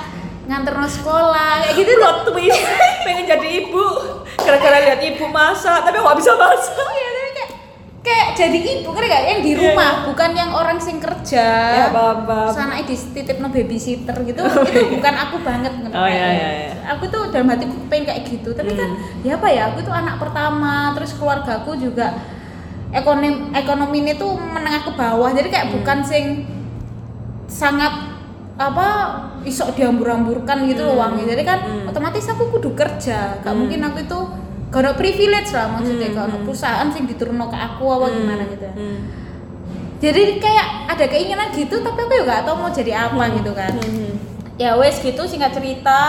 [0.42, 2.62] nganter no sekolah kayak gitu Plot twist.
[3.06, 3.84] Pengen jadi ibu.
[4.42, 6.74] Gara-gara lihat ibu masak, tapi nggak bisa masak.
[6.74, 7.50] Oh iya, tapi kayak
[8.02, 10.04] kayak jadi ibu kan kayak yang di Iya, rumah, iya.
[10.10, 11.46] bukan yang orang sing kerja.
[11.78, 12.50] Ya, paham, paham.
[12.50, 16.72] Terus anaknya dititip no babysitter gitu, itu bukan aku banget Oh, iya, iya, iya.
[16.98, 20.18] Aku tuh dalam hatiku pengen kayak gitu, tapi kan ya apa ya, aku tuh anak
[20.18, 22.18] pertama, terus keluargaku juga
[22.90, 26.24] ekonomi ekonomi ini tuh menengah ke bawah, jadi kayak bukan sing
[27.46, 28.11] sangat
[28.54, 28.86] apa
[29.42, 31.02] isok diambur-amburkan gitu loh Hmm.
[31.16, 31.88] uangnya jadi kan Hmm.
[31.88, 33.64] otomatis aku kudu kerja gak Hmm.
[33.64, 34.18] mungkin aku itu
[34.68, 36.44] gak ada privilege lah maksudnya Hmm, gak ada hmm.
[36.44, 38.16] perusahaan sing diturunno ke aku apa Hmm.
[38.18, 38.98] gimana gitu Hmm.
[39.98, 43.34] jadi kayak ada keinginan gitu tapi aku juga gak tau mau jadi apa Hmm.
[43.38, 44.12] gitu kan Hmm.
[44.56, 46.00] ya wes gitu singkat cerita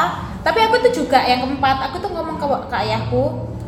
[0.43, 3.23] tapi aku tuh juga yang keempat aku tuh ngomong ke, ke ayahku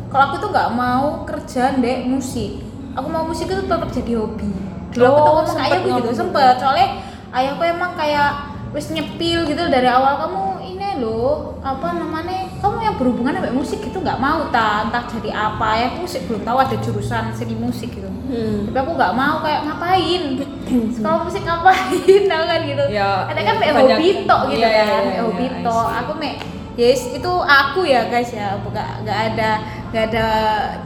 [0.06, 2.60] kalau aku tuh nggak mau kerja dek musik
[2.92, 4.52] aku mau musik itu tetap jadi hobi
[4.92, 6.88] dulu aku tuh Oh, ngomong ayahku gitu sempet soalnya
[7.32, 8.30] ayahku emang kayak
[8.76, 13.80] wes nyepil gitu dari awal kamu ini loh apa namanya kamu yang berhubungan sama musik
[13.80, 17.56] gitu nggak mau ta entah jadi apa ya aku musik belum tahu ada jurusan seni
[17.56, 18.66] musik gitu Hmm.
[18.66, 20.22] tapi aku nggak mau kayak ngapain
[20.92, 21.94] sekolah musik ngapain
[22.26, 25.22] tau kan gitu Ya, ada kan banyak- hobi tok gitu iya, iya, kan iya, kayak
[25.22, 25.96] hobi iya, tok see.
[25.96, 26.34] aku mek
[26.74, 29.50] yes itu aku ya guys ya bukan nggak ada
[29.88, 30.26] nggak ada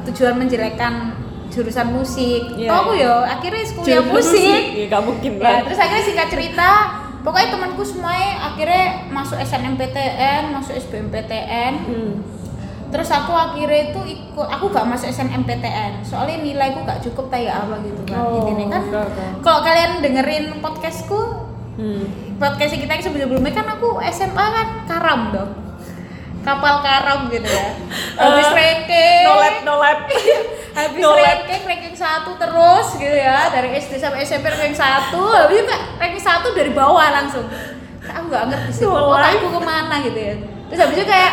[0.04, 1.16] tujuan menjelekkan
[1.48, 3.08] jurusan musik Iya, Toh aku iya.
[3.08, 5.58] ya akhirnya kuliah Jurusan musik Ya, gak mungkin ya lah.
[5.64, 6.68] terus akhirnya singkat cerita
[7.20, 12.12] pokoknya temanku semuanya akhirnya masuk SNMPTN masuk SBMPTN Hmm.
[12.90, 17.78] terus aku akhirnya itu ikut aku gak masuk SNMPTN soalnya nilaiku gak cukup kayak apa
[17.80, 18.18] gitu kan.
[18.18, 18.82] Oh, intinya kan
[19.40, 21.20] kalau kalian dengerin podcastku
[21.70, 22.04] Hmm.
[22.36, 25.50] podcast kita yang sebelum-sebelumnya kan aku SMA kan karam dong
[26.40, 27.76] kapal karam gitu ya.
[28.16, 29.24] Habis Eh, ranking.
[29.24, 29.98] No lab, no lab.
[30.70, 35.20] habis no ranking ranking satu terus gitu ya dari SD sampai SMP ranking satu.
[35.20, 37.44] Habis itu ranking satu dari bawah langsung.
[38.00, 40.34] Aku nggak ngerti sih No otakku ke mana gitu ya.
[40.68, 41.32] Terus habis itu kayak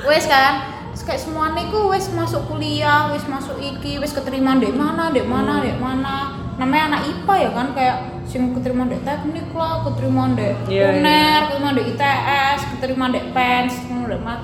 [0.00, 0.52] wes kan
[0.90, 5.22] terus kayak semuanya ku wes masuk kuliah wes masuk iki wes keterima dek mana dek
[5.24, 7.96] mana dek mana namanya anak IPA ya kan kayak
[8.28, 10.86] sing keterima dek teknik lah keterima dek Iya, iya.
[10.92, 14.34] uner keterima dek ITS keterima dek pens keterima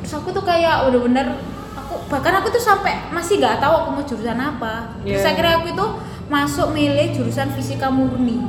[0.00, 1.36] terus aku tuh kayak bener-bener
[1.76, 5.30] aku bahkan aku tuh sampai masih nggak tahu aku mau jurusan apa terus Iya.
[5.30, 5.86] akhirnya aku itu
[6.26, 8.40] masuk milih jurusan fisika murni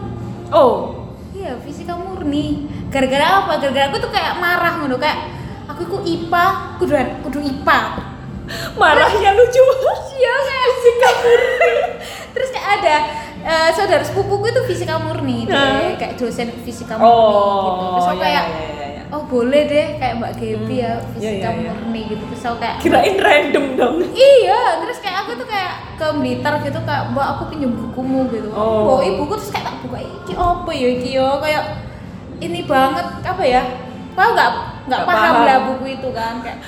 [0.48, 0.96] Oh.
[1.36, 2.66] Iya, fisika murni.
[2.88, 3.60] Gara-gara apa?
[3.60, 5.28] Gara-gara aku tuh kayak marah ngono kayak
[5.68, 6.46] aku iku IPA,
[6.80, 7.80] kudu kudu IPA.
[8.74, 9.60] Marahnya lucu.
[10.18, 11.72] Iya kayak fisika murni.
[12.30, 12.96] Terus kayak ada
[13.40, 15.96] eh, saudara sepupuku itu fisika murni, Nah.
[15.96, 17.24] kayak dosen fisika murni
[17.64, 17.84] gitu.
[17.90, 19.02] Terus aku iya, kayak iya, iya, iya.
[19.08, 20.84] oh boleh deh kayak Mbak Gebi Hmm.
[20.84, 21.72] ya fisika iya, iya.
[21.72, 22.24] murni gitu.
[22.28, 23.96] Terus aku kayak Kirain random dong.
[24.12, 28.50] Iya, terus kayak aku tuh kayak ke Blitar gitu kayak mbak aku pinjam bukumu gitu.
[28.52, 28.86] Oh.
[28.86, 31.64] Bawa ibuku terus kayak tak buka iki apa ya iki yo kayak
[32.38, 33.62] ini banget apa ya?
[34.14, 35.46] Paham nggak nggak Nggak paham, paham.
[35.46, 36.60] lah buku itu kan kayak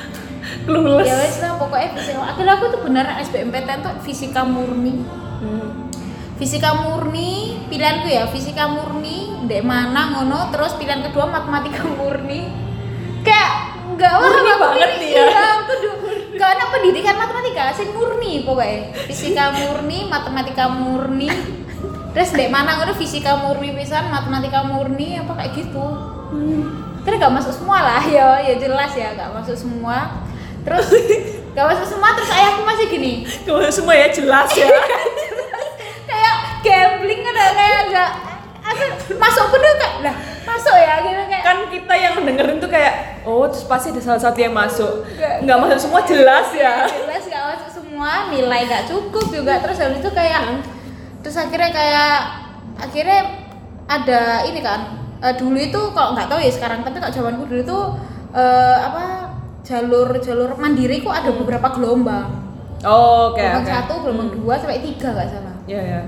[0.65, 1.06] Clueless.
[1.06, 2.19] ya wes lah pokoknya fisika.
[2.26, 5.04] Akhirnya aku tuh beneran SBMPTN tuh fisika murni.
[5.39, 5.89] Hmm.
[6.39, 12.47] Fisika murni pilihanku ya fisika murni dek mana ngono terus pilihan kedua matematika murni.
[13.23, 13.52] Kayak
[13.99, 15.25] nggak wah Murni aku banget nih ya.
[15.60, 15.93] aku tuh
[16.39, 21.28] karena pendidikan matematika sing murni pokoknya fisika murni matematika murni.
[22.15, 25.86] Terus dek mana ngono fisika murni pisan matematika murni apa kayak gitu.
[27.04, 30.23] Kan gak masuk semua lah ya ya jelas ya gak masuk semua.
[30.63, 30.88] Terus
[31.60, 33.28] gak masuk semua terus ayahku masih gini.
[33.43, 34.72] Kalau semua ya jelas ya.
[36.10, 38.10] kayak gambling kan kayak gak
[38.63, 38.84] aku
[39.19, 40.15] masuk pun kayak lah
[40.48, 41.43] masuk ya gitu kayak.
[41.43, 45.04] Kan kita yang dengerin tuh kayak oh terus pasti ada salah satu yang masuk.
[45.19, 45.36] Nggak.
[45.43, 46.88] nggak masuk semua jelas ya.
[46.88, 49.60] Jelas gak masuk semua nilai gak cukup juga.
[49.60, 50.63] Terus habis itu kayak
[51.19, 52.15] terus akhirnya kayak
[52.80, 53.19] akhirnya
[53.91, 57.60] ada ini kan eh, dulu itu kalau nggak tahu ya sekarang tapi kalau zamanku dulu
[57.60, 57.80] itu
[58.32, 59.29] eh, apa
[59.69, 62.34] jalur jalur mandiri kok ada beberapa gelombang.
[62.82, 63.69] Oh, oke gelombang oke.
[63.69, 65.55] satu gelombang dua sampai tiga nggak salah.
[65.63, 66.01] Ya ya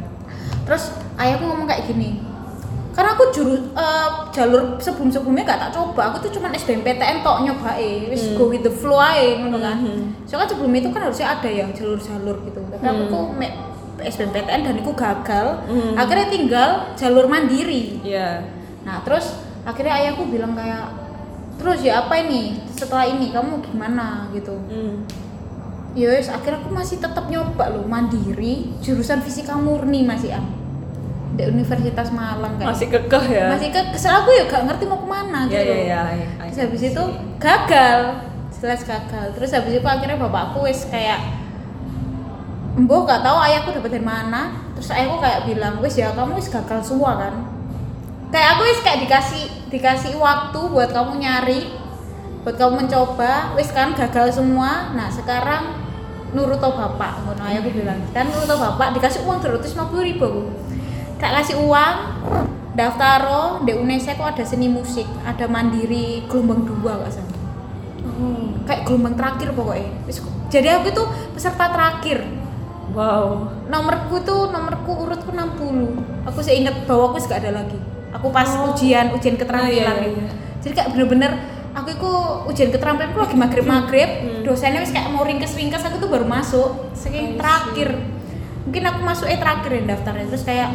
[0.62, 2.22] terus ayahku ngomong kayak gini
[2.92, 7.42] karena aku juru eh, jalur sebelum sebelumnya gak tak coba aku tuh cuman SBMPTN tok
[7.42, 9.80] nyobain wis go with the flow aja ngono kan.
[9.80, 10.12] Hmm.
[10.24, 12.60] soalnya sebelum itu kan harusnya ada yang jalur-jalur gitu.
[12.60, 13.12] Tapi aku Hmm.
[13.12, 13.58] tuh me-
[14.02, 15.48] SBMPTN dan aku gagal.
[15.66, 15.94] Hmm.
[15.96, 18.02] akhirnya tinggal jalur mandiri.
[18.02, 18.44] Ya
[18.82, 20.90] nah terus akhirnya ayahku bilang kayak
[21.62, 22.58] terus ya apa ini?
[22.74, 24.26] Setelah ini kamu gimana?
[24.34, 24.58] Gitu.
[24.68, 25.06] Hmm.
[25.92, 30.48] ya wis akhirnya aku masih tetap nyoba loh mandiri jurusan fisika murni masih am
[31.36, 33.48] di Universitas Malang kayak masih kekeh ya?
[33.52, 35.72] Masih ke kesel aku ya gak ngerti mau ke mana ya gitu.
[35.72, 35.84] ya loh.
[35.84, 37.04] ya ya, terus habis itu
[37.40, 38.00] gagal
[38.62, 39.26] jelas gagal.
[39.34, 41.20] Terus habis itu akhirnya bapakku wis kayak
[42.72, 44.56] Mbok gak tahu ayahku dapat dari mana.
[44.80, 47.34] Terus ayahku kayak bilang wis ya kamu wis gagal semua kan?
[48.32, 51.72] Kayak aku wis kayak dikasih dikasih waktu buat kamu nyari
[52.44, 54.92] buat kamu mencoba wis kan gagal semua.
[54.98, 55.78] Nah sekarang
[56.36, 58.02] nurut bapak ngono ayahku bilang.
[58.12, 60.26] Dan nurut bapak dikasih uang 250 ribu.
[60.28, 60.44] Aku
[61.22, 61.96] tak kasih uang
[62.74, 67.40] daftaro di UNESA kok ada seni musik ada mandiri gelombang dua gak salah.
[68.02, 68.58] Oh.
[68.66, 69.90] kayak gelombang terakhir pokoknya.
[70.10, 70.18] Wis,
[70.50, 71.04] jadi aku itu
[71.38, 72.26] peserta terakhir.
[72.92, 73.54] Wow.
[73.70, 77.91] Nomorku tuh nomorku urutku 60 aku sih inget bahwa aku gak ada lagi
[78.22, 78.70] aku pas Oh.
[78.70, 80.22] ujian ujian keterampilan Ah, iya, iya, itu.
[80.22, 80.30] iya.
[80.62, 81.32] jadi kayak bener-bener
[81.72, 82.12] aku itu
[82.48, 84.46] ujian keterampilan aku lagi maghrib maghrib Hmm.
[84.46, 87.34] dosennya wis kayak mau ringkes ringkes aku tuh baru masuk see.
[87.34, 87.98] terakhir
[88.62, 90.70] mungkin aku masuk eh terakhir ya daftarnya terus kayak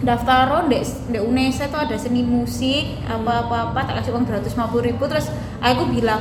[0.00, 0.76] daftar di
[1.08, 5.32] di UNESA tuh ada seni musik apa apa apa tak kasih uang 250 ribu terus
[5.58, 6.20] aku bilang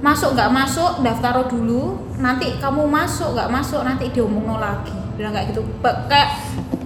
[0.00, 5.52] masuk nggak masuk daftar dulu nanti kamu masuk nggak masuk nanti diomongin lagi bilang kayak
[5.52, 5.60] gitu
[6.06, 6.28] kayak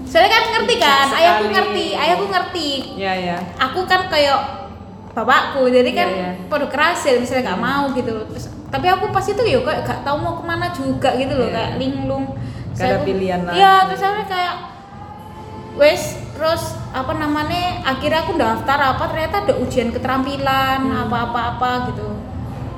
[0.09, 1.55] soalnya kan ngerti kan Bijak ayahku sekali.
[1.55, 4.39] ngerti ayahku ngerti ya ya aku kan kayak
[5.11, 6.47] bapakku jadi kan Iya, iya.
[6.47, 10.01] pada keras ya misalnya nggak mau gitu terus tapi aku pas itu ya kayak gak
[10.03, 11.55] tahu mau ke mana juga gitu loh Iya.
[11.55, 12.25] kayak linglung
[12.73, 13.57] Gak ada pilihan lagi.
[13.57, 14.55] iya terus aku kayak
[15.75, 21.03] wes terus apa namanya akhirnya aku daftar apa ternyata ada ujian keterampilan Hmm.
[21.05, 22.09] apa-apa-apa gitu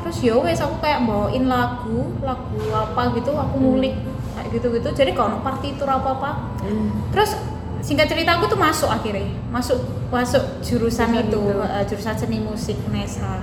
[0.00, 3.92] terus ya wes aku kayak bawain lagu lagu apa gitu aku Hmm.
[4.32, 6.90] Kayak gitu-gitu jadi kalau partitur apa-apa Hmm.
[7.10, 7.34] terus
[7.80, 11.64] singkat cerita aku tuh masuk akhirnya masuk masuk jurusan, Jurusan itu, itu.
[11.64, 13.40] eh, jurusan seni musik Nesa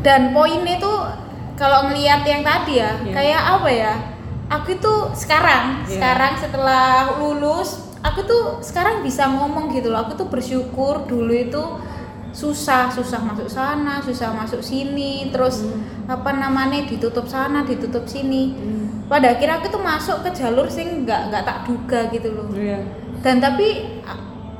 [0.00, 0.98] dan poinnya tuh
[1.54, 3.12] kalau ngelihat yang tadi ya Iya.
[3.12, 3.92] kayak apa ya
[4.48, 5.92] aku itu sekarang Iya.
[5.92, 6.86] sekarang setelah
[7.18, 7.68] lulus
[8.00, 11.60] aku tuh sekarang bisa ngomong gitu loh aku tuh bersyukur dulu itu
[12.30, 15.66] susah susah masuk sana susah masuk sini terus
[16.06, 18.79] apa namanya ditutup sana ditutup sini Hmm.
[19.10, 22.78] Pada akhirnya aku tuh masuk ke jalur sing nggak nggak tak duga gitu loh Iya.
[23.20, 23.98] dan tapi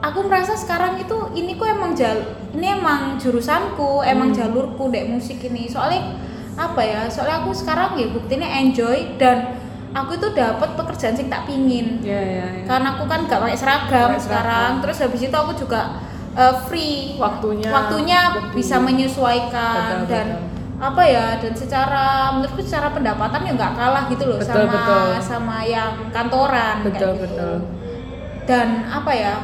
[0.01, 2.19] aku merasa sekarang itu ini kok emang jal
[2.51, 4.39] ini emang jurusanku emang Hmm.
[4.43, 6.19] jalurku dek musik ini soalnya
[6.57, 9.55] apa ya soalnya aku sekarang ya buktinya enjoy dan
[9.91, 12.65] aku itu dapat pekerjaan sing tak pingin Iya, iya, iya.
[12.65, 14.83] karena aku kan gak pakai seragam Pakai sekarang seragam.
[14.83, 15.81] terus habis itu aku juga
[16.33, 18.55] uh, free Waktunya waktunya lebih.
[18.57, 20.60] bisa menyesuaikan Betul, dan betul.
[20.81, 25.09] Apa ya dan secara menurutku secara pendapatan ya nggak kalah gitu loh Betul, sama betul.
[25.21, 27.25] sama yang kantoran kayak Betul, gitu.
[27.29, 27.57] betul.
[28.49, 29.35] dan apa ya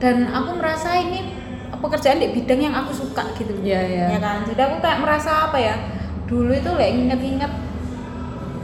[0.00, 1.44] dan aku merasa ini
[1.76, 4.06] pekerjaan di bidang yang aku suka gitu Iya, iya.
[4.16, 5.76] ya kan jadi aku kayak merasa apa ya
[6.24, 7.52] dulu itu lah inget-inget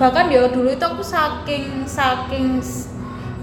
[0.01, 2.57] bahkan ya dulu itu aku saking saking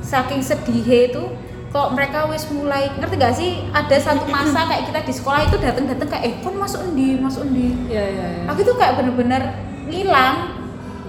[0.02, 1.24] saking sedih itu
[1.68, 3.52] kok mereka wis mulai ngerti gak sih?
[3.76, 7.44] Ada satu masa kayak kita di sekolah itu datang-datang kayak eh kon masuk endi masuk
[7.52, 7.76] endi?
[7.92, 8.44] Iya, iya, iya.
[8.48, 9.42] aku tuh kayak bener-bener
[9.88, 10.36] ngilang.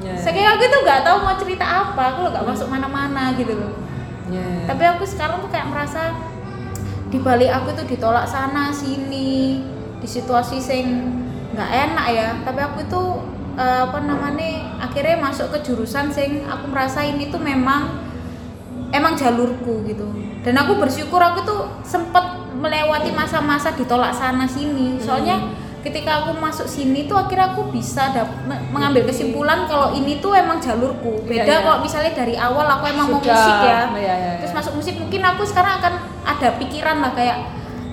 [0.03, 0.23] Iya, iya.
[0.23, 3.73] saking aku tuh nggak tahu mau cerita apa aku lo gak masuk mana-mana gitu loh.
[4.29, 4.65] Iya, iya.
[4.67, 6.13] tapi aku sekarang tuh kayak merasa
[7.09, 9.65] di balik aku tuh ditolak sana sini
[9.99, 10.87] di situasi sing
[11.55, 12.29] nggak enak ya.
[12.43, 13.09] Tapi aku tuh
[13.55, 18.09] eh, apa namanya akhirnya masuk ke jurusan sing aku merasa ini tuh memang
[18.93, 22.23] emang jalurku gitu dan aku bersyukur aku tuh sempet
[22.55, 25.39] melewati masa-masa ditolak sana sini soalnya
[25.79, 28.11] ketika aku masuk sini tuh akhirnya aku bisa
[28.69, 31.63] mengambil kesimpulan kalau ini tuh emang jalurku Iya, beda iya.
[31.63, 33.31] kalau misalnya dari awal aku emang mau Sudah.
[33.31, 34.33] musik ya Iya, iya, iya.
[34.43, 35.95] terus masuk musik mungkin aku sekarang akan
[36.27, 37.39] ada pikiran lah kayak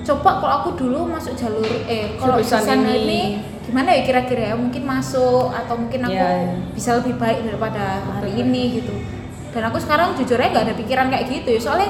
[0.01, 2.93] coba kalau aku dulu masuk jalur eh kalau jurusan ini.
[3.05, 3.21] ini.
[3.65, 6.53] gimana ya kira-kira ya mungkin masuk atau mungkin aku Iya, iya.
[6.73, 8.41] bisa lebih baik daripada hari Betul.
[8.49, 8.93] ini gitu
[9.53, 11.89] dan aku sekarang jujur aja nggak ada pikiran kayak gitu ya soalnya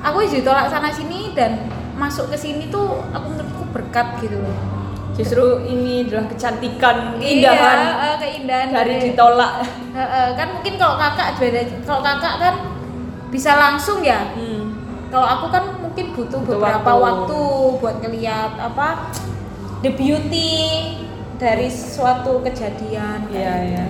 [0.00, 4.56] aku ditolak sana sini dan masuk ke sini tuh aku menurutku berkat gitu loh
[5.16, 9.64] Justru ini adalah kecantikan, Iya, keindahan eh, keindahan dari ditolak.
[9.88, 12.54] Eh, eh, kan mungkin kalau kakak beda kalau kakak kan
[13.32, 14.76] bisa langsung ya Hmm.
[15.08, 17.32] kalau aku kan mungkin butuh, Butuh beberapa waktu.
[17.32, 17.80] waktu.
[17.80, 19.08] buat ngeliat apa
[19.80, 20.52] the beauty
[21.36, 23.84] dari suatu kejadian Iya, iya.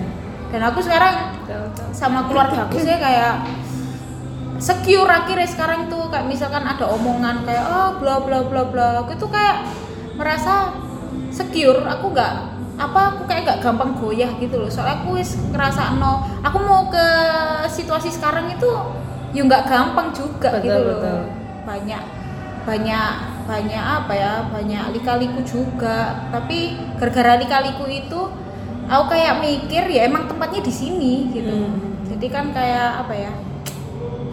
[0.55, 1.43] dan aku sekarang
[1.91, 3.43] sama keluarga aku sih kayak
[4.57, 9.05] secure akhirnya sekarang tuh kayak misalkan ada omongan kayak oh bla bla bla bla.
[9.05, 9.65] Aku tuh kayak
[10.17, 10.73] merasa
[11.31, 12.35] secure aku nggak
[12.77, 14.71] apa aku kayak nggak gampang goyah gitu loh.
[14.73, 17.07] Soalnya aku wis ngerasa no aku mau ke
[17.69, 18.69] situasi sekarang itu
[19.37, 20.99] ya nggak gampang juga Betul, gitu loh.
[21.01, 21.21] betul.
[21.67, 22.03] banyak
[22.67, 23.13] banyak
[23.47, 26.29] banyak apa ya banyak lika-liku juga.
[26.33, 28.21] Tapi gara-gara lika-liku itu
[28.87, 31.51] aku kayak mikir ya emang tempatnya di sini gitu.
[31.51, 32.07] Hmm.
[32.07, 33.33] jadi kan kayak apa ya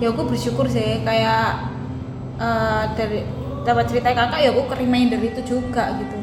[0.01, 1.69] ya aku bersyukur sih kayak
[2.39, 3.19] eh, dari
[3.63, 6.15] dapat cerita kakak ya aku ke reminder itu juga gitu.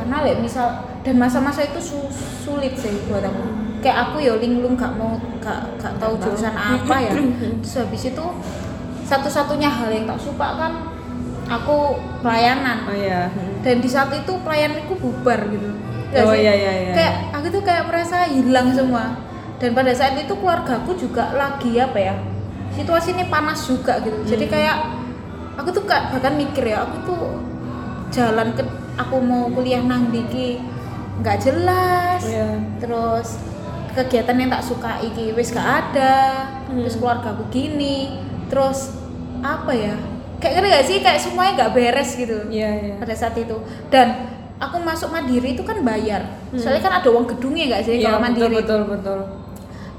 [0.00, 2.12] Karena like, misal dan masa-masa itu su-
[2.44, 3.42] sulit sih buat aku.
[3.80, 7.12] Kayak aku ya linglung gak mau gak, gak tahu jurusan apa ya.
[7.64, 8.24] Terus habis itu
[9.04, 10.72] satu-satunya hal yang tak suka kan
[11.48, 12.88] aku pelayanan.
[12.88, 13.28] Oh iya.
[13.60, 15.68] dan di saat itu pelayananku bubar gitu.
[16.24, 16.42] Oh sih?
[16.42, 16.92] iya iya iya.
[16.96, 19.20] kayak aku tuh kayak merasa hilang semua.
[19.60, 22.16] Dan pada saat itu keluargaku juga lagi apa ya
[22.72, 24.52] situasi ini panas juga gitu jadi Hmm.
[24.52, 24.76] kayak
[25.56, 27.22] aku tuh kayak bahkan mikir ya aku tuh
[28.10, 28.62] jalan ke
[28.96, 30.58] aku mau kuliah nang diki
[31.20, 32.48] nggak jelas Iya.
[32.78, 33.36] terus
[33.90, 36.80] kegiatan yang tak suka iki wis gak ada Hmm.
[36.80, 38.94] terus keluarga aku gini terus
[39.40, 39.94] apa ya
[40.38, 42.94] kayak ngerti gak sih kayak semuanya nggak beres gitu Iya iya.
[42.96, 43.56] pada saat itu
[43.88, 46.56] dan aku masuk mandiri itu kan bayar Hmm.
[46.56, 49.18] soalnya kan ada uang gedungnya nggak sih Iya, kalau mandiri betul betul betul.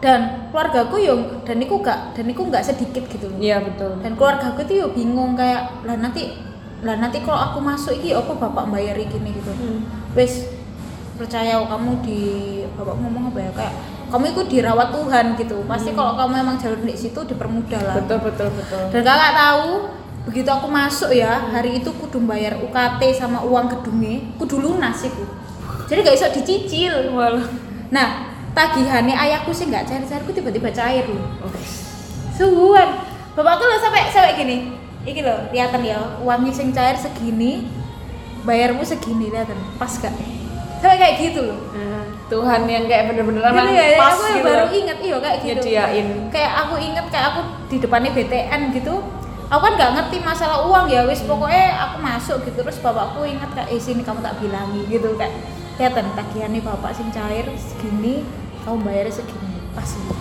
[0.02, 4.02] Dan keluargaku yo dan aku gak dan aku nggak sedikit gitu loh Iya betul.
[4.02, 6.34] dan keluargaku tuh yo bingung kayak lah nanti
[6.82, 9.86] lah nanti kalau aku masuk iki apa bapak bayar gini gitu Hmm.
[10.12, 10.50] wes
[11.14, 12.20] percaya kamu di
[12.74, 13.74] bapak ngomong apa ya kayak
[14.10, 18.20] kamu itu dirawat Tuhan gitu pasti kalau kamu emang jalur di situ dipermudah lah Betul
[18.24, 18.82] betul betul.
[18.90, 19.70] dan kakak tahu
[20.22, 25.22] begitu aku masuk ya hari itu kudu bayar UKT sama uang gedungnya kudu lunas iku
[25.86, 27.46] jadi gak bisa dicicil Walah.
[27.90, 31.28] nah tagihannya ayahku sih nggak cair cairku tiba-tiba cair loh.
[32.36, 32.90] Suhuan.
[33.32, 34.58] Bapakku loh sampai sampai gini.
[35.08, 37.66] Iki loh kelihatan ya uangnya sing cair segini
[38.44, 39.58] bayarmu segini kelihatan.
[39.80, 40.14] Pas gak?
[40.82, 41.60] Sampai kayak gitu loh.
[41.74, 44.46] Nah, Tuhan yang kayak bener-bener Gitu emang ya, pas aku gitu.
[44.46, 44.72] baru loh.
[44.72, 45.68] inget iya kayak gitu.
[45.68, 46.08] Nyediain.
[46.34, 48.96] kayak aku inget kayak aku di depannya BTN gitu.
[49.52, 52.60] Aku kan nggak ngerti masalah uang ya wis pokoknya aku masuk gitu.
[52.64, 55.32] Terus bapakku inget kayak eh sini kamu tak bilangi gitu kayak
[55.76, 58.24] kelihatan tagihannya bapak sing cair segini
[58.62, 60.14] kamu bayarnya segini pas gitu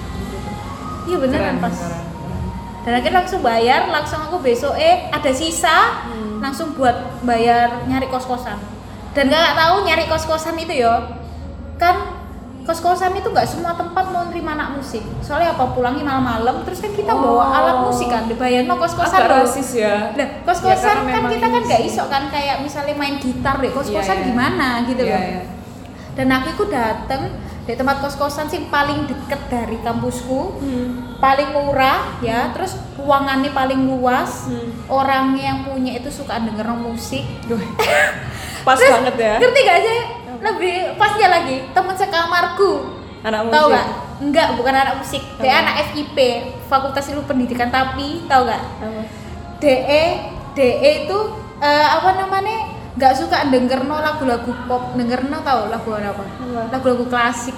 [1.06, 2.42] iya beneran Keren, pas keren, keren.
[2.80, 6.38] dan akhirnya langsung bayar langsung aku besok eh ada sisa Hmm.
[6.40, 8.56] langsung buat bayar nyari kos kosan
[9.12, 11.12] dan nggak tahu nyari kos kosan itu ya
[11.76, 12.19] kan
[12.70, 16.78] kos kosan itu nggak semua tempat mau nerima anak musik soalnya apa pulangnya malam-malam terus
[16.78, 17.50] kan kita bawa Oh.
[17.52, 20.14] alat musik kan dibayar no kos kosan Agak loh rasis ya.
[20.14, 23.90] Nah, kos Ya, kan kita kan nggak iso kan kayak misalnya main gitar deh kos
[23.90, 24.24] Iya, kosan iya.
[24.24, 25.42] gimana gitu Iya, loh iya.
[26.12, 27.22] dan aku itu dateng
[27.61, 31.18] di tempat kos kosan sih paling deket dari kampusku Hmm.
[31.18, 34.70] paling murah ya terus ruangannya paling luas Hmm.
[34.87, 37.59] orang yang punya itu suka denger musik Duh.
[38.61, 39.35] Pas Terus, banget ya.
[39.38, 39.98] ngerti gak sih
[40.40, 42.96] lebih pasnya lagi teman sekamarku.
[43.20, 43.55] Anak musik.
[43.55, 43.87] tahu gak
[44.20, 45.22] enggak bukan anak musik.
[45.40, 45.61] Dia Apa?
[45.64, 46.18] anak FIP
[46.72, 48.62] Fakultas Ilmu Pendidikan tapi tahu gak?
[49.61, 50.05] DE
[50.57, 51.18] DE itu
[51.61, 52.81] eh, apa namanya?
[52.96, 54.96] Nggak suka denger no lagu-lagu pop.
[54.96, 56.24] Denger no tahu lagu apa?
[56.72, 57.55] Lagu-lagu klasik.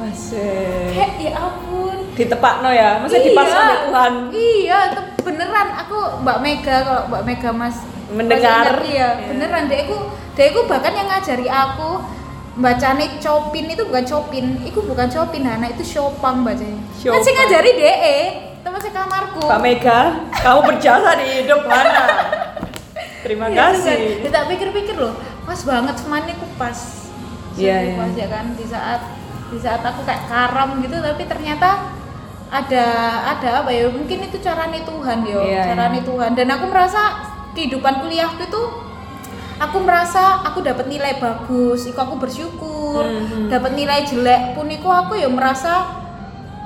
[0.00, 0.96] Masih.
[0.96, 1.98] kayak ya ampun.
[2.16, 3.04] Ditepakno ya.
[3.04, 4.12] Masa dipaksa oleh Tuhan.
[4.32, 5.68] Iya, itu beneran.
[5.84, 7.76] Aku Mbak Mega kalau Mbak Mega Mas
[8.10, 8.82] Mendengar.
[8.82, 9.26] Iya, Iya.
[9.28, 9.96] beneran deh aku
[10.34, 12.02] deh aku bahkan yang ngajari aku
[12.56, 16.80] bacane Chopin itu bukan Chopin, itu bukan Chopin, Hana itu Chopin bacanya.
[16.92, 18.18] Kan sih ngajari DE,
[18.60, 19.40] teman sekamarku.
[19.40, 20.00] Pak Mega,
[20.34, 22.04] kamu berjasa di hidup Hana.
[23.20, 24.24] Terima Iya, kasih.
[24.24, 25.14] Ya, tak pikir-pikir loh,
[25.44, 26.78] pas banget semuanya aku pas.
[27.54, 27.94] Iya, iya.
[27.96, 29.00] Pas ya kan di saat
[29.50, 31.90] di saat aku kayak karam gitu tapi ternyata
[32.50, 32.84] ada
[33.30, 37.29] ada apa ya mungkin itu caranya Tuhan yo Iya, caranya Tuhan dan aku merasa
[37.60, 38.62] kehidupan kuliahku itu
[39.60, 43.52] aku merasa aku dapat nilai bagus iku aku bersyukur Mhm.
[43.52, 45.92] dapat nilai jelek pun iku aku ya merasa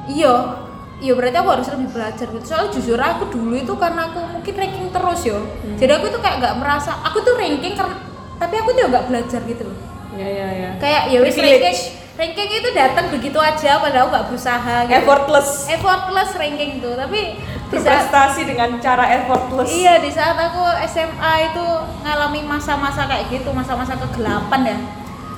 [0.07, 0.63] iya
[0.97, 4.55] iya berarti aku harus lebih belajar gitu soalnya jujur aku dulu itu karena aku mungkin
[4.55, 5.75] ranking terus yo Hmm.
[5.75, 7.99] jadi aku tuh kayak nggak merasa aku tuh ranking karena
[8.37, 9.79] tapi aku tuh nggak belajar gitu loh
[10.15, 10.71] Ya ya ya.
[10.79, 14.95] kayak ya wis ranking ranking itu datang begitu aja padahal nggak berusaha gitu.
[14.95, 15.67] Effortless.
[15.67, 17.35] effortless ranking tuh tapi
[17.75, 21.67] saat- berprestasi dengan cara effortless Iya di saat aku SMA itu
[22.07, 24.77] ngalami masa-masa kayak gitu, masa-masa kegelapan ya.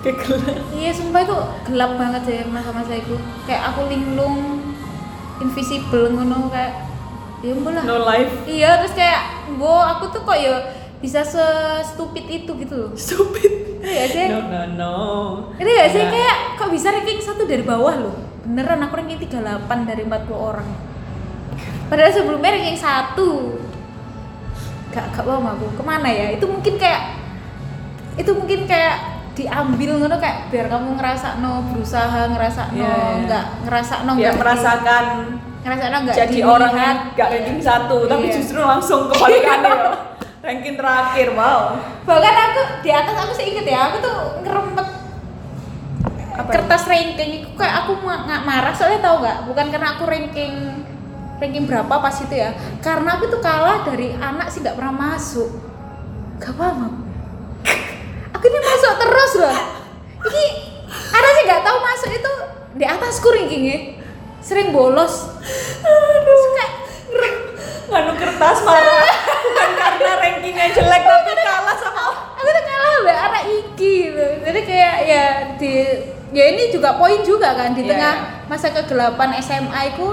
[0.05, 0.57] Kegelan.
[0.71, 3.17] Iya sumpah itu gelap banget ya masa-masa itu.
[3.43, 4.61] Kayak aku linglung,
[5.41, 6.87] invisible ngono kayak
[7.41, 7.85] ya lah.
[7.85, 9.21] no life Iya terus kayak,
[9.57, 10.57] bo aku tuh kok ya
[11.07, 11.47] bisa se
[11.87, 12.91] stupid itu gitu loh.
[12.99, 14.27] stupid Iya sih?
[14.27, 14.95] no no no
[15.55, 16.11] Ini gak sih Ya.
[16.11, 18.15] kayak kok bisa ranking satu dari bawah loh?
[18.43, 19.39] Beneran aku ranking 38
[19.85, 20.67] dari 40 orang.
[21.87, 23.55] Padahal sebelumnya ranking satu.
[24.89, 26.35] Gak gak paham aku ke mana ya?
[26.35, 27.15] Itu mungkin kayak
[28.17, 28.97] itu mungkin kayak
[29.33, 33.13] diambil ngono kayak biar kamu ngerasa no berusaha ngerasa no Iya, iya.
[33.23, 35.05] nggak ngerasa no nggak merasakan
[35.61, 36.49] ngerasa no nggak jadi dilihat.
[36.51, 38.35] orang yang gak ranking satu tapi Iya.
[38.35, 39.93] justru langsung kebalikannya ya.
[40.47, 41.75] ranking terakhir wow.
[42.07, 44.17] Bahkan aku di atas aku sih inget ya aku tuh
[44.47, 44.87] ngerempet
[46.39, 46.51] Apa?
[46.55, 47.43] kertas ranking.
[47.43, 49.39] Itu kayak aku nggak marah soalnya tahu nggak?
[49.51, 50.55] Bukan karena aku ranking
[51.43, 52.55] ranking berapa pas itu ya.
[52.79, 55.51] Karena aku tuh kalah dari anak sih nggak pernah masuk.
[56.39, 57.01] Gak paham aku.
[58.37, 59.59] Aku ini masuk terus loh.
[60.29, 60.47] Ini
[60.93, 62.33] ada sih nggak tahu masuk itu
[62.77, 63.79] di atasku rankingnya.
[64.45, 65.33] Sering bolos.
[66.21, 66.73] Terus kayak
[67.87, 69.07] nganu kertas marah
[69.43, 72.01] bukan karena rankingnya jelek tapi kalah sama
[72.35, 74.27] aku tuh kalah sama anak iki gitu.
[74.43, 75.73] jadi kayak ya di
[76.31, 78.47] ya ini juga poin juga kan di Iya, tengah iya.
[78.47, 80.07] masa kegelapan SMA itu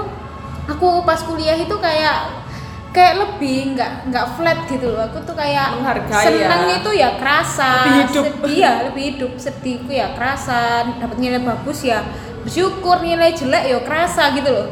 [0.64, 2.46] aku pas kuliah itu kayak
[2.90, 6.74] kayak lebih nggak nggak flat gitu loh aku tuh kayak Menghargai seneng ya.
[6.78, 8.24] itu ya kerasa Lebih hidup.
[8.24, 10.58] sedih ya lebih hidup sedihku ya kerasa
[10.96, 12.06] dapat nilai bagus ya
[12.46, 14.68] bersyukur nilai jelek ya kerasa gitu loh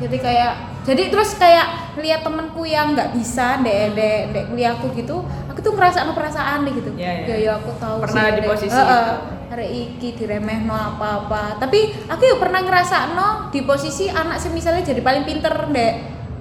[0.00, 1.66] jadi kayak jadi terus kayak
[1.96, 6.64] lihat temenku yang nggak bisa dek dek dek kuliahku gitu aku tuh ngerasa no perasaan
[6.64, 7.26] deh gitu Iya, iya.
[7.26, 8.48] ya ya aku tahu Pernah sih, di Dek.
[8.48, 9.14] posisi Heeh, itu.
[9.50, 14.38] hari iki diremeh no apa apa tapi aku ya pernah ngerasa no di posisi anak
[14.38, 15.94] sih misalnya jadi paling pinter dek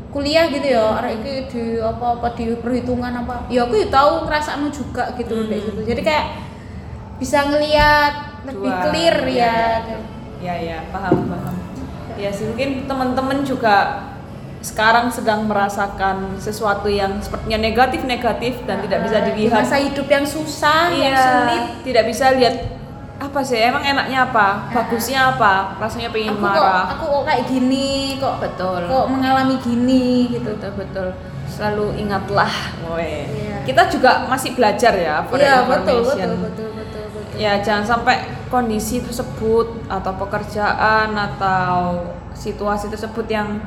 [0.09, 4.23] kuliah gitu ya hari iki di apa apa di perhitungan apa ya aku ya tahu
[4.23, 5.47] ngerasa no juga gitu Hmm.
[5.47, 6.25] dek gitu jadi kayak
[7.17, 8.13] bisa ngelihat
[8.45, 9.97] lebih Dua, clear iya, ya,
[10.39, 11.55] ya ya paham paham
[12.15, 13.75] ya sih mungkin teman-teman juga
[14.59, 19.63] sekarang sedang merasakan sesuatu yang sepertinya negatif negatif dan tidak bisa Di dilihat.
[19.63, 21.63] masa hidup yang susah yang Iya, sulit.
[21.87, 22.55] tidak bisa lihat
[23.19, 26.87] apa sih emang enaknya apa bagusnya apa rasanya pengen aku marah.
[26.87, 28.81] kok aku kok kayak gini kok betul.
[28.83, 30.51] kok mengalami gini gitu.
[30.55, 31.07] Betul betul.
[31.49, 32.51] Selalu ingatlah.
[32.87, 33.27] Woy.
[33.27, 33.55] Iya.
[33.63, 37.35] kita juga masih belajar ya for iya betul betul betul betul betul.
[37.35, 38.15] Ya jangan sampai
[38.47, 43.59] kondisi tersebut atau pekerjaan atau situasi tersebut yang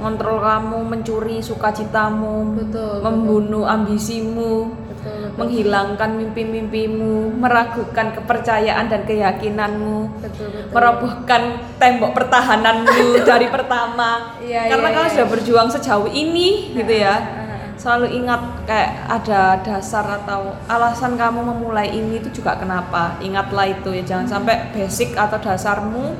[0.00, 5.36] ngontrol kamu mencuri sukacitamu Betul, membunuh ambisimu betul betul.
[5.36, 10.72] menghilangkan mimpi-mimpimu meragukan kepercayaan dan keyakinanmu betul betul.
[10.72, 11.42] merobohkan
[11.76, 14.36] tembok pertahananmu dari pertama.
[14.40, 15.12] Iya, karena iya, kamu iya.
[15.16, 17.60] sudah berjuang sejauh ini gitu ya Ah, ah, ah.
[17.80, 23.16] selalu ingat kayak ada dasar atau alasan kamu memulai ini itu juga kenapa.
[23.20, 26.12] Ingatlah itu ya jangan sampai basic atau dasarmu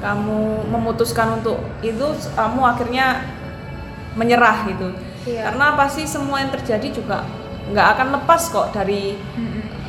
[0.00, 3.06] kamu memutuskan untuk itu kamu akhirnya
[4.16, 4.90] menyerah gitu.
[5.20, 5.52] Iya.
[5.52, 7.20] karena pasti semua yang terjadi juga
[7.68, 9.20] nggak akan lepas kok dari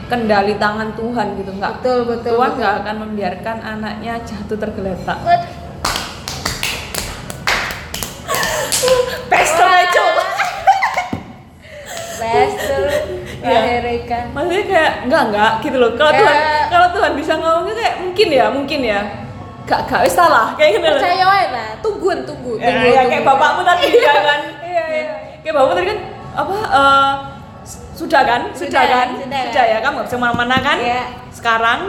[0.05, 1.55] kendali tangan Tuhan gitu.
[1.55, 5.15] Nggak betul betul Tuhan nggak akan membiarkan anaknya jatuh tergeletak.
[9.31, 9.67] Pesta
[12.21, 12.83] Lester
[13.41, 13.81] Iya.
[13.81, 15.91] Erika maksudnya kayak enggak enggak gitu loh.
[15.97, 19.01] Kalau Kayak- Tuhan kalau Tuhan bisa ngomongnya kayak mungkin ya mungkin ya
[19.63, 20.53] gak gak wis salah.
[20.55, 23.09] Kayak gitu percaya wae lah tungguin tunggu ya, tunggu ya, tunggu.
[23.09, 24.39] kayak bapakmu tadi ya kan?
[24.71, 25.03] Iya, iya.
[25.41, 25.99] kayak bapakmu tadi kan
[26.31, 27.13] apa eh,
[27.93, 28.41] sudah kan?
[28.51, 29.07] Sudah, Sudah, kan?
[29.17, 29.41] sudah.
[29.47, 30.77] sudah ya kamu gak bisa mana-mana kan?
[30.77, 31.01] Iya.
[31.31, 31.79] sekarang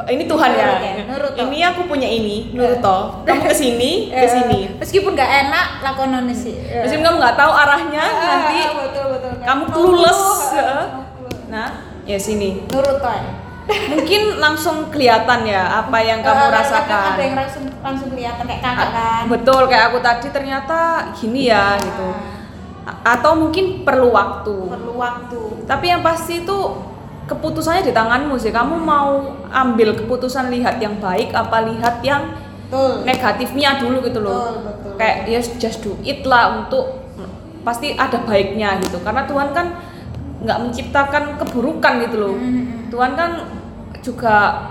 [0.00, 4.20] ini Tuhan ya, Nurut ya, ini aku punya ini nurut toh kamu ke sini Ya,
[4.24, 6.86] ke sini meskipun gak enak lakonannya sih Ya.
[6.86, 9.32] meskipun kamu nggak tahu arahnya Ah, nanti betul betul.
[9.44, 10.22] kamu clueless
[10.54, 10.64] ya.
[10.64, 10.86] ah,
[11.48, 11.68] nah
[12.06, 12.64] ya sini.
[12.66, 13.28] Nurut toh ya.
[13.88, 17.04] Mungkin langsung kelihatan ya apa yang kamu Eh, kadang rasakan.
[17.10, 19.22] ada yang langsung langsung kelihatan kayak kakak A- kan.
[19.26, 20.78] betul kayak aku tadi ternyata
[21.12, 22.08] gini ya gitu.
[22.82, 24.54] A- atau mungkin perlu waktu.
[24.68, 25.40] Perlu waktu.
[25.64, 26.58] Tapi yang pasti itu
[27.24, 28.50] keputusannya di tanganmu sih.
[28.50, 32.26] Kamu mau ambil keputusan lihat yang baik apa lihat yang
[32.66, 33.04] betul.
[33.04, 34.34] negatifnya dulu gitu loh.
[34.34, 34.92] Betul, betul.
[34.96, 37.06] kayak ya just do it lah untuk
[37.60, 38.98] pasti ada baiknya gitu.
[39.00, 39.66] Karena Tuhan kan
[40.40, 42.34] nggak menciptakan keburukan gitu loh.
[42.34, 42.88] Mhm.
[42.88, 43.30] Tuhan kan
[44.00, 44.68] juga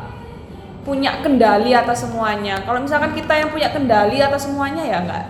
[0.84, 2.62] punya kendali atas semuanya.
[2.66, 5.26] Kalau misalkan kita yang punya kendali atas semuanya ya nggak?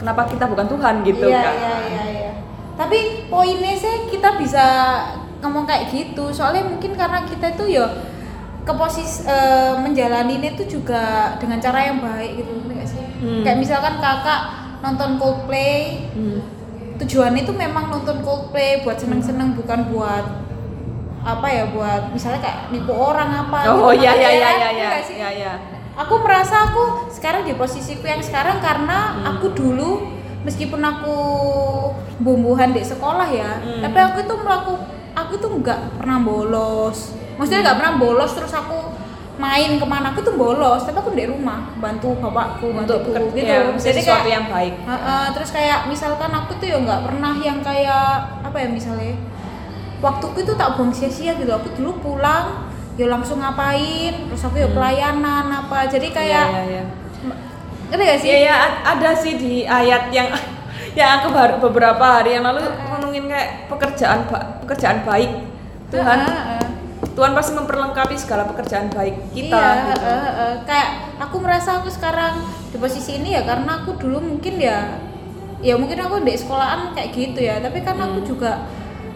[0.00, 2.32] Kenapa kita bukan Tuhan gitu iya, kan iya iya iya.
[2.76, 4.64] Tapi poinnya sih kita bisa
[5.40, 6.32] ngomong kayak gitu.
[6.32, 7.86] Soalnya mungkin karena kita itu ya
[8.60, 13.04] ke posisi eh, menjalani itu juga dengan cara yang baik gitu ngerti nggak sih?
[13.20, 13.42] Hmm.
[13.44, 14.42] kayak misalkan kakak
[14.80, 16.40] nonton Coldplay Hmm.
[16.96, 20.24] tujuannya itu memang nonton Coldplay buat seneng-seneng bukan buat
[21.22, 24.00] apa ya buat misalnya kayak nipu orang apa Oh gitu.
[24.00, 24.54] iya iya iya kan?
[24.56, 25.52] iya Iya iya iya iya.
[25.94, 29.24] aku merasa aku sekarang di posisiku yang sekarang karena Hmm.
[29.30, 29.90] aku dulu
[30.40, 31.16] meskipun aku
[32.18, 33.80] bumbuhan di sekolah ya Hmm.
[33.82, 34.72] tapi aku itu melaku
[35.12, 38.96] aku tuh nggak pernah bolos maksudnya nggak pernah bolos terus aku
[39.36, 43.40] main ke mana aku tuh bolos tapi aku di rumah bantu bapakku bantu Untuk gitu
[43.42, 44.74] ya, jadi sesuatu kayak yang baik.
[44.78, 48.08] Heeh, terus kayak misalkan aku tuh ya nggak pernah yang kayak
[48.38, 49.16] apa ya misalnya
[50.00, 54.68] waktuku itu tak buang sia-sia gitu aku dulu pulang ya langsung ngapain terus aku ya
[54.68, 56.56] pelayanan apa jadi kayak Hmm.
[56.56, 56.84] Iya iya iya.
[57.90, 60.28] ngerti gak sih Iya ya ada sih di ayat yang
[60.98, 64.26] yang aku baru beberapa hari yang lalu renungin kayak pekerjaan
[64.64, 65.30] pekerjaan baik
[65.90, 66.66] Tuhan Heeh, heeh.
[67.10, 70.06] Tuhan pasti memperlengkapi segala pekerjaan baik kita iya gitu.
[70.06, 70.52] heeh, heeh.
[70.64, 70.88] kayak
[71.18, 72.40] aku merasa aku sekarang
[72.70, 74.96] di posisi ini ya karena aku dulu mungkin ya
[75.60, 78.24] ya mungkin aku di sekolahan kayak gitu ya tapi aku Hmm.
[78.24, 78.52] juga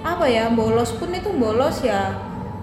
[0.05, 2.13] apa ya bolos pun itu bolos ya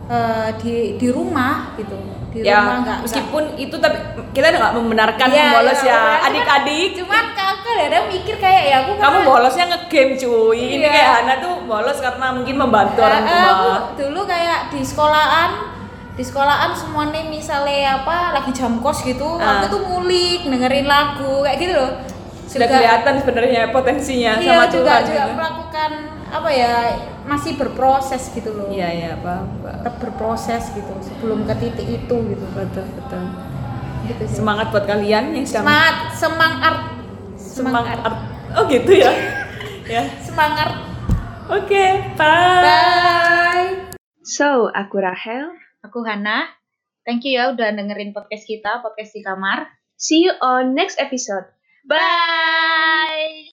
[0.06, 1.98] eh, di di rumah gitu
[2.32, 3.98] di ya rumah nggak meskipun itu tapi
[4.32, 9.18] kita nggak membenarkan Iya, bolos ya adik-adik cuman kakak kadang mikir kayak ya aku kamu
[9.26, 10.88] bolosnya ngegame cuy ini Iya.
[10.88, 14.82] kayak Hana tuh bolos karena mungkin membantu Eh, orang eh, tua aku dulu kayak di
[14.82, 15.50] sekolahan
[16.12, 19.60] di sekolahan semuanya misalnya apa lagi jam kos gitu Ah.
[19.60, 21.92] aku tuh ngulik dengerin lagu kayak gitu loh
[22.46, 25.34] sudah Juga- kelihatan sebenarnya potensinya iya sama juga Tuhan juga gitu.
[25.36, 25.92] melakukan
[26.30, 26.76] apa ya
[27.26, 28.70] masih berproses gitu loh.
[28.70, 29.82] Iya iya paham paham.
[29.82, 32.46] tetap berproses gitu sebelum ke titik itu gitu.
[32.54, 33.24] Betul betul.
[34.02, 34.42] Gitu sih.
[34.42, 36.76] semangat buat kalian yang sedang semangat semangat
[37.38, 37.98] semangat
[38.58, 39.14] oh gitu ya?
[39.92, 40.08] Ya.
[40.24, 40.72] Semangat
[41.52, 41.84] oke
[42.16, 42.64] bye.
[42.64, 43.92] Bye.
[44.24, 45.52] So aku Rahel.
[45.84, 46.48] Aku Hana.
[47.04, 49.68] Thank you ya udah dengerin podcast kita podcast di kamar.
[50.00, 51.50] See you on next episode.
[51.84, 53.51] Bye